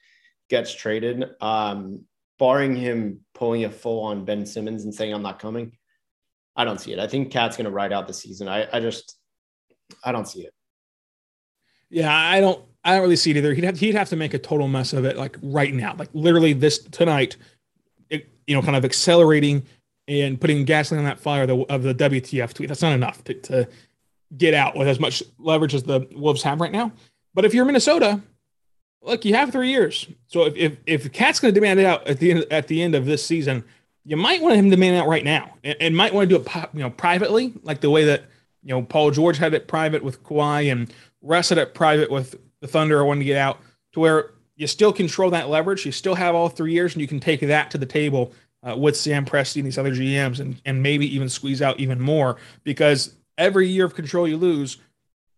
gets 0.49 0.73
traded. 0.73 1.25
Um, 1.41 2.05
barring 2.37 2.75
him 2.75 3.21
pulling 3.33 3.63
a 3.63 3.69
full 3.69 4.03
on 4.03 4.25
Ben 4.25 4.45
Simmons 4.45 4.83
and 4.83 4.93
saying 4.93 5.13
I'm 5.13 5.21
not 5.21 5.39
coming, 5.39 5.71
I 6.55 6.65
don't 6.65 6.79
see 6.79 6.93
it. 6.93 6.99
I 6.99 7.07
think 7.07 7.31
Cat's 7.31 7.57
going 7.57 7.65
to 7.65 7.71
ride 7.71 7.93
out 7.93 8.07
the 8.07 8.13
season. 8.13 8.47
I, 8.47 8.67
I 8.71 8.79
just 8.79 9.17
I 10.03 10.11
don't 10.11 10.27
see 10.27 10.41
it. 10.41 10.53
Yeah, 11.89 12.13
I 12.13 12.39
don't. 12.39 12.63
I 12.83 12.93
don't 12.93 13.01
really 13.01 13.15
see 13.15 13.31
it 13.31 13.37
either. 13.37 13.53
He'd 13.53 13.63
have, 13.63 13.79
he'd 13.79 13.95
have 13.95 14.09
to 14.09 14.15
make 14.15 14.35
a 14.35 14.39
total 14.39 14.67
mess 14.67 14.93
of 14.93 15.05
it, 15.05 15.17
like 15.17 15.37
right 15.41 15.73
now, 15.73 15.95
like 15.97 16.09
literally 16.13 16.53
this 16.53 16.79
tonight. 16.79 17.35
It, 18.09 18.29
you 18.45 18.55
know, 18.55 18.61
kind 18.61 18.75
of 18.75 18.85
accelerating 18.85 19.65
and 20.07 20.39
putting 20.39 20.65
gasoline 20.65 20.99
on 20.99 21.05
that 21.05 21.19
fire 21.19 21.43
of 21.43 21.47
the, 21.47 21.57
of 21.63 21.81
the 21.81 21.95
WTF 21.95 22.53
tweet. 22.53 22.69
That's 22.69 22.83
not 22.83 22.93
enough 22.93 23.23
to, 23.23 23.33
to 23.33 23.67
get 24.37 24.53
out 24.53 24.75
with 24.75 24.87
as 24.87 24.99
much 24.99 25.23
leverage 25.39 25.73
as 25.73 25.81
the 25.81 26.07
Wolves 26.11 26.43
have 26.43 26.61
right 26.61 26.71
now. 26.71 26.91
But 27.33 27.45
if 27.45 27.55
you're 27.55 27.65
Minnesota, 27.65 28.21
look, 29.01 29.25
you 29.25 29.35
have 29.35 29.51
three 29.51 29.69
years. 29.69 30.07
So 30.27 30.45
if 30.45 30.55
if, 30.55 30.77
if 30.85 31.11
Cat's 31.11 31.39
going 31.39 31.53
to 31.53 31.59
demand 31.59 31.79
it 31.79 31.85
out 31.85 32.07
at 32.07 32.19
the 32.19 32.31
end 32.31 32.45
at 32.51 32.67
the 32.67 32.81
end 32.81 32.95
of 32.95 33.05
this 33.05 33.25
season, 33.25 33.63
you 34.03 34.17
might 34.17 34.41
want 34.41 34.55
him 34.55 34.65
to 34.65 34.71
demand 34.71 34.95
it 34.95 34.99
out 34.99 35.07
right 35.07 35.23
now, 35.23 35.53
and, 35.63 35.75
and 35.79 35.97
might 35.97 36.13
want 36.13 36.29
to 36.29 36.37
do 36.37 36.43
it 36.43 36.69
you 36.73 36.79
know 36.81 36.89
privately, 36.89 37.53
like 37.63 37.81
the 37.81 37.89
way 37.89 38.05
that 38.05 38.25
you 38.63 38.69
know 38.69 38.81
Paul 38.81 39.11
George 39.11 39.37
had 39.37 39.53
it 39.53 39.67
private 39.67 40.03
with 40.03 40.23
Kawhi 40.23 40.71
and 40.71 40.93
Russ 41.21 41.49
had 41.49 41.57
it 41.57 41.73
private 41.73 42.11
with 42.11 42.35
the 42.61 42.67
Thunder 42.67 43.03
wanting 43.03 43.21
to 43.21 43.25
get 43.25 43.37
out, 43.37 43.59
to 43.93 43.99
where 43.99 44.31
you 44.55 44.67
still 44.67 44.93
control 44.93 45.29
that 45.31 45.49
leverage. 45.49 45.85
You 45.85 45.91
still 45.91 46.15
have 46.15 46.35
all 46.35 46.49
three 46.49 46.73
years, 46.73 46.93
and 46.93 47.01
you 47.01 47.07
can 47.07 47.19
take 47.19 47.41
that 47.41 47.71
to 47.71 47.77
the 47.77 47.85
table 47.85 48.33
uh, 48.67 48.75
with 48.75 48.95
Sam 48.95 49.25
Presti 49.25 49.57
and 49.57 49.65
these 49.65 49.77
other 49.77 49.93
GMs, 49.93 50.39
and 50.39 50.61
and 50.65 50.81
maybe 50.81 51.13
even 51.13 51.29
squeeze 51.29 51.61
out 51.61 51.79
even 51.79 51.99
more 51.99 52.37
because 52.63 53.15
every 53.37 53.67
year 53.67 53.85
of 53.85 53.95
control 53.95 54.27
you 54.27 54.37
lose, 54.37 54.77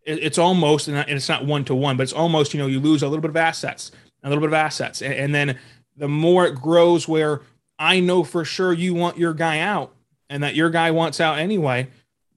it's 0.07 0.37
almost, 0.37 0.87
and 0.87 0.97
it's 1.09 1.27
not 1.27 1.45
one 1.45 1.65
to 1.65 1.75
one, 1.75 1.97
but 1.97 2.03
it's 2.03 2.13
almost, 2.13 2.53
you 2.53 2.59
know, 2.59 2.67
you 2.67 2.79
lose 2.79 3.03
a 3.03 3.07
little 3.07 3.21
bit 3.21 3.29
of 3.29 3.37
assets, 3.37 3.91
a 4.23 4.29
little 4.29 4.41
bit 4.41 4.47
of 4.47 4.53
assets. 4.53 5.01
And, 5.01 5.35
then 5.35 5.59
the 5.97 6.07
more 6.07 6.45
it 6.45 6.55
grows 6.55 7.07
where 7.07 7.41
I 7.77 7.99
know 7.99 8.23
for 8.23 8.45
sure 8.45 8.71
you 8.71 8.93
want 8.93 9.17
your 9.17 9.33
guy 9.33 9.59
out 9.59 9.93
and 10.29 10.43
that 10.43 10.55
your 10.55 10.69
guy 10.69 10.91
wants 10.91 11.19
out 11.19 11.39
anyway, 11.39 11.89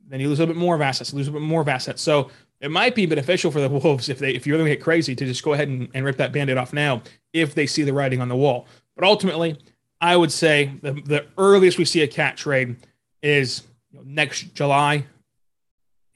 then 0.09 0.19
you 0.19 0.29
lose 0.29 0.39
a 0.39 0.43
little 0.43 0.55
bit 0.55 0.61
more 0.61 0.75
of 0.75 0.81
assets, 0.81 1.13
lose 1.15 1.29
a 1.29 1.33
bit 1.33 1.43
more 1.43 1.61
of 1.61 1.69
assets. 1.69 2.03
So 2.03 2.31
it 2.61 2.71
might 2.71 2.95
be 2.95 3.07
beneficial 3.07 3.51
for 3.51 3.61
the 3.61 3.69
Wolves 3.69 4.09
if 4.09 4.19
they 4.19 4.33
if 4.33 4.47
you're 4.47 4.59
going 4.59 4.69
to 4.69 4.75
get 4.75 4.83
crazy 4.83 5.15
to 5.15 5.25
just 5.25 5.45
go 5.45 5.53
ahead 5.53 5.69
and, 5.69 5.89
and 5.95 6.05
rip 6.05 6.17
that 6.17 6.33
band-aid 6.33 6.57
off 6.57 6.73
now 6.73 7.03
if 7.33 7.55
they 7.55 7.67
see 7.67 7.83
the 7.83 7.93
writing 7.93 8.21
on 8.21 8.29
the 8.29 8.37
wall. 8.37 8.67
But 8.97 9.05
ultimately, 9.05 9.59
I 10.01 10.17
would 10.17 10.33
say 10.33 10.73
the, 10.83 10.93
the 10.93 11.27
earliest 11.39 11.79
we 11.79 11.85
see 11.85 12.03
a 12.03 12.09
cat 12.09 12.37
trade 12.37 12.77
is 13.23 13.63
next 14.05 14.55
July. 14.55 15.05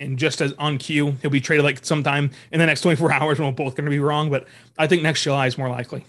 And 0.04 0.18
just 0.18 0.40
as 0.40 0.52
on 0.58 0.78
cue, 0.78 1.12
he'll 1.22 1.30
be 1.30 1.40
traded 1.40 1.64
like 1.64 1.84
sometime 1.84 2.30
in 2.52 2.58
the 2.58 2.66
next 2.66 2.82
24 2.82 3.12
hours 3.14 3.38
when 3.38 3.48
we're 3.48 3.54
both 3.54 3.74
going 3.74 3.84
to 3.84 3.90
be 3.90 3.98
wrong. 3.98 4.30
But 4.30 4.46
I 4.78 4.86
think 4.86 5.02
next 5.02 5.22
July 5.22 5.46
is 5.46 5.58
more 5.58 5.68
likely. 5.68 6.04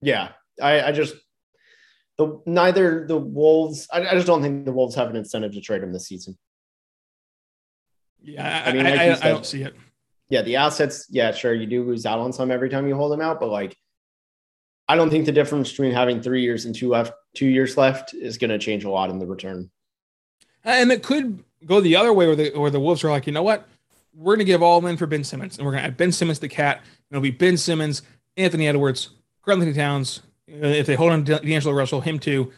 Yeah. 0.00 0.30
I, 0.60 0.82
I 0.82 0.92
just, 0.92 1.14
the 2.18 2.40
neither 2.44 3.06
the 3.06 3.16
Wolves, 3.16 3.88
I, 3.92 4.06
I, 4.06 4.14
just 4.14 4.26
don't 4.26 4.42
think 4.42 4.64
the 4.64 4.72
Wolves 4.72 4.94
have 4.96 5.08
an 5.08 5.16
incentive 5.16 5.52
to 5.52 5.60
trade 5.60 5.82
him 5.82 5.92
this 5.92 6.06
season. 6.06 6.36
Yeah. 8.20 8.62
I, 8.66 8.70
I 8.70 8.72
mean, 8.72 8.84
like 8.84 8.94
I, 9.00 9.14
said, 9.14 9.24
I 9.24 9.28
don't 9.28 9.46
see 9.46 9.62
it. 9.62 9.74
Yeah. 10.28 10.42
The 10.42 10.56
assets, 10.56 11.06
yeah, 11.10 11.32
sure. 11.32 11.54
You 11.54 11.66
do 11.66 11.84
lose 11.84 12.04
out 12.04 12.18
on 12.18 12.32
some 12.32 12.50
every 12.50 12.68
time 12.68 12.86
you 12.86 12.94
hold 12.94 13.12
them 13.12 13.20
out, 13.20 13.40
but 13.40 13.48
like, 13.48 13.76
I 14.88 14.96
don't 14.96 15.10
think 15.10 15.26
the 15.26 15.32
difference 15.32 15.70
between 15.70 15.92
having 15.92 16.20
three 16.20 16.42
years 16.42 16.66
and 16.66 16.74
two 16.74 16.88
left, 16.88 17.12
two 17.34 17.46
years 17.46 17.76
left 17.76 18.12
is 18.14 18.36
going 18.36 18.50
to 18.50 18.58
change 18.58 18.84
a 18.84 18.90
lot 18.90 19.10
in 19.10 19.18
the 19.18 19.26
return. 19.26 19.70
And 20.64 20.92
it 20.92 21.02
could 21.02 21.42
go 21.64 21.80
the 21.80 21.96
other 21.96 22.12
way 22.12 22.26
where 22.26 22.36
the, 22.36 22.50
where 22.50 22.70
the 22.70 22.80
Wolves 22.80 23.04
are 23.04 23.10
like, 23.10 23.26
you 23.26 23.32
know 23.32 23.42
what? 23.42 23.68
We're 24.14 24.34
going 24.34 24.40
to 24.40 24.44
give 24.44 24.62
all 24.62 24.84
in 24.86 24.96
for 24.96 25.06
Ben 25.06 25.24
Simmons. 25.24 25.58
And 25.58 25.66
we're 25.66 25.72
going 25.72 25.82
to 25.82 25.88
add 25.88 25.96
Ben 25.96 26.12
Simmons 26.12 26.38
the 26.38 26.48
cat. 26.48 26.78
And 26.78 26.86
it'll 27.16 27.22
be 27.22 27.30
Ben 27.30 27.56
Simmons, 27.56 28.02
Anthony 28.36 28.68
Edwards, 28.68 29.10
Anthony 29.46 29.72
Towns. 29.72 30.20
Uh, 30.50 30.66
if 30.66 30.86
they 30.86 30.94
hold 30.94 31.12
on 31.12 31.24
to 31.24 31.38
D'Angelo 31.38 31.74
Russell, 31.74 32.00
him 32.00 32.18
too. 32.18 32.52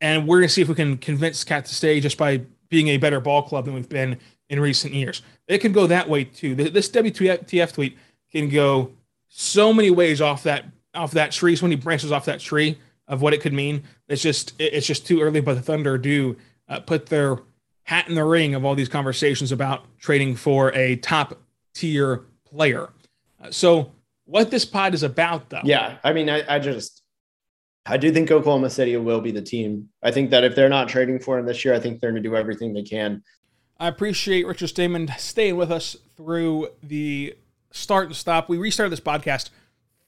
And 0.00 0.26
we're 0.26 0.38
going 0.38 0.48
to 0.48 0.54
see 0.54 0.62
if 0.62 0.68
we 0.68 0.74
can 0.74 0.98
convince 0.98 1.44
Cat 1.44 1.64
to 1.66 1.74
stay 1.74 2.00
just 2.00 2.18
by 2.18 2.42
being 2.68 2.88
a 2.88 2.96
better 2.96 3.20
ball 3.20 3.42
club 3.42 3.64
than 3.64 3.74
we've 3.74 3.88
been 3.88 4.18
in 4.48 4.60
recent 4.60 4.94
years. 4.94 5.22
It 5.48 5.58
can 5.58 5.72
go 5.72 5.86
that 5.86 6.08
way 6.08 6.24
too. 6.24 6.54
This 6.54 6.88
WTF 6.90 7.72
tweet 7.72 7.96
can 8.30 8.48
go 8.48 8.92
so 9.28 9.72
many 9.72 9.90
ways 9.90 10.20
off 10.20 10.42
that 10.44 10.66
off 10.94 11.12
that 11.12 11.32
tree, 11.32 11.56
so 11.56 11.66
many 11.66 11.76
branches 11.76 12.10
off 12.10 12.24
that 12.24 12.40
tree 12.40 12.78
of 13.08 13.22
what 13.22 13.34
it 13.34 13.40
could 13.40 13.52
mean. 13.52 13.82
It's 14.08 14.22
just 14.22 14.54
it's 14.58 14.86
just 14.86 15.06
too 15.06 15.20
early. 15.20 15.40
But 15.40 15.54
the 15.54 15.62
Thunder 15.62 15.98
do 15.98 16.36
uh, 16.68 16.80
put 16.80 17.06
their 17.06 17.38
hat 17.84 18.08
in 18.08 18.14
the 18.14 18.24
ring 18.24 18.54
of 18.54 18.64
all 18.64 18.74
these 18.74 18.88
conversations 18.88 19.52
about 19.52 19.84
trading 19.98 20.34
for 20.34 20.72
a 20.74 20.96
top 20.96 21.38
tier 21.74 22.24
player. 22.44 22.90
Uh, 23.40 23.50
so, 23.50 23.92
what 24.24 24.50
this 24.50 24.64
pod 24.64 24.92
is 24.94 25.02
about, 25.02 25.50
though. 25.50 25.60
Yeah. 25.62 25.98
I 26.02 26.12
mean, 26.12 26.28
I, 26.28 26.42
I, 26.56 26.58
just, 26.58 27.02
I 27.84 27.96
do 27.96 28.10
think 28.12 28.30
Oklahoma 28.30 28.70
City 28.70 28.96
will 28.96 29.20
be 29.20 29.30
the 29.30 29.42
team. 29.42 29.88
I 30.02 30.10
think 30.10 30.30
that 30.30 30.42
if 30.42 30.56
they're 30.56 30.68
not 30.68 30.88
trading 30.88 31.20
for 31.20 31.38
him 31.38 31.46
this 31.46 31.64
year, 31.64 31.74
I 31.74 31.78
think 31.78 32.00
they're 32.00 32.10
going 32.10 32.22
to 32.22 32.28
do 32.28 32.34
everything 32.34 32.74
they 32.74 32.82
can. 32.82 33.22
I 33.78 33.86
appreciate 33.88 34.46
Richard 34.46 34.68
Stayman 34.68 35.08
staying 35.18 35.56
with 35.56 35.70
us 35.70 35.96
through 36.16 36.70
the 36.82 37.36
start 37.70 38.06
and 38.06 38.16
stop. 38.16 38.48
We 38.48 38.58
restarted 38.58 38.90
this 38.90 39.00
podcast 39.00 39.50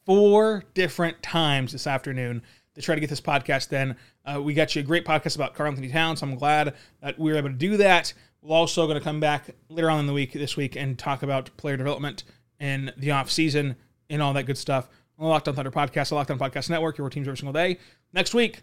four 0.04 0.64
different 0.74 1.22
times 1.22 1.72
this 1.72 1.86
afternoon 1.86 2.42
to 2.74 2.82
try 2.82 2.94
to 2.94 3.00
get 3.00 3.10
this 3.10 3.20
podcast 3.20 3.68
then. 3.68 3.96
Uh, 4.28 4.40
we 4.40 4.52
got 4.52 4.74
you 4.74 4.80
a 4.80 4.84
great 4.84 5.06
podcast 5.06 5.36
about 5.36 5.54
Karl-Anthony 5.54 5.88
Towns. 5.88 6.22
I'm 6.22 6.34
glad 6.34 6.74
that 7.00 7.18
we 7.18 7.30
were 7.32 7.38
able 7.38 7.48
to 7.48 7.54
do 7.54 7.78
that. 7.78 8.12
We're 8.42 8.54
also 8.54 8.86
going 8.86 8.98
to 8.98 9.04
come 9.04 9.20
back 9.20 9.54
later 9.70 9.90
on 9.90 10.00
in 10.00 10.06
the 10.06 10.12
week 10.12 10.32
this 10.32 10.54
week 10.54 10.76
and 10.76 10.98
talk 10.98 11.22
about 11.22 11.56
player 11.56 11.78
development 11.78 12.24
in 12.60 12.92
the 12.98 13.12
off 13.12 13.30
season 13.30 13.76
and 14.10 14.20
all 14.20 14.34
that 14.34 14.44
good 14.44 14.58
stuff 14.58 14.88
on 15.18 15.24
the 15.24 15.30
Locked 15.30 15.48
On 15.48 15.54
Thunder 15.54 15.70
podcast, 15.70 16.10
the 16.10 16.14
Locked 16.14 16.30
On 16.30 16.38
Podcast 16.38 16.68
Network, 16.68 16.98
your 16.98 17.08
teams 17.08 17.26
every 17.26 17.38
single 17.38 17.54
day. 17.54 17.78
Next 18.12 18.34
week, 18.34 18.60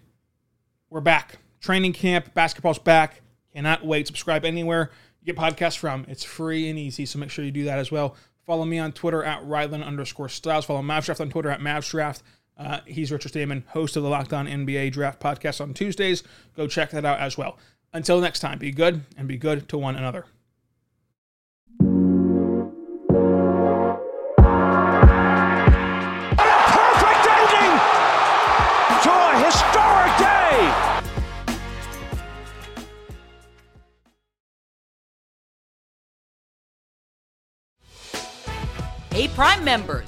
we're 0.92 1.02
back. 1.02 1.40
Training 1.62 1.94
camp, 1.94 2.34
basketball's 2.36 2.80
back. 2.80 3.22
Cannot 3.52 3.84
wait. 3.84 4.06
Subscribe 4.06 4.46
anywhere 4.46 4.92
you 5.20 5.34
get 5.34 5.36
podcasts 5.36 5.78
from. 5.78 6.06
It's 6.08 6.24
free 6.24 6.70
and 6.70 6.78
easy, 6.78 7.08
so 7.08 7.18
make 7.18 7.32
sure 7.32 7.44
you 7.44 7.52
do 7.52 7.64
that 7.64 7.80
as 7.80 7.92
well. 7.92 8.16
Follow 8.46 8.66
me 8.66 8.78
on 8.78 8.92
Twitter 8.92 9.24
at 9.24 9.42
Rylan 9.42 9.84
underscore 9.84 10.30
Stiles. 10.30 10.66
Follow 10.66 10.84
Mavsdraft 10.84 11.22
on 11.22 11.32
Twitter 11.32 11.50
at 11.50 11.60
Mavsdraft. 11.60 12.22
Uh, 12.58 12.80
he's 12.86 13.12
Richard 13.12 13.30
Stayman, 13.30 13.64
host 13.68 13.96
of 13.98 14.04
the 14.04 14.10
Locked 14.10 14.34
On 14.34 14.48
NBA 14.48 14.92
Draft 14.92 15.20
podcast 15.20 15.60
on 15.60 15.74
Tuesdays. 15.74 16.24
Go 16.56 16.68
check 16.68 16.92
that 16.92 17.04
out 17.06 17.20
as 17.20 17.38
well. 17.38 17.58
Until 17.94 18.20
next 18.20 18.40
time, 18.40 18.60
be 18.60 18.72
good 18.72 19.02
and 19.18 19.28
be 19.28 19.38
good 19.38 19.68
to 19.70 19.78
one 19.78 19.96
another. 19.96 20.26
Perfect 26.38 27.28
ending 27.28 27.76
to 29.04 29.12
a 29.12 29.32
historic 29.46 30.18
day. 30.18 30.72
Hey, 39.12 39.28
Prime 39.30 39.64
members 39.64 40.08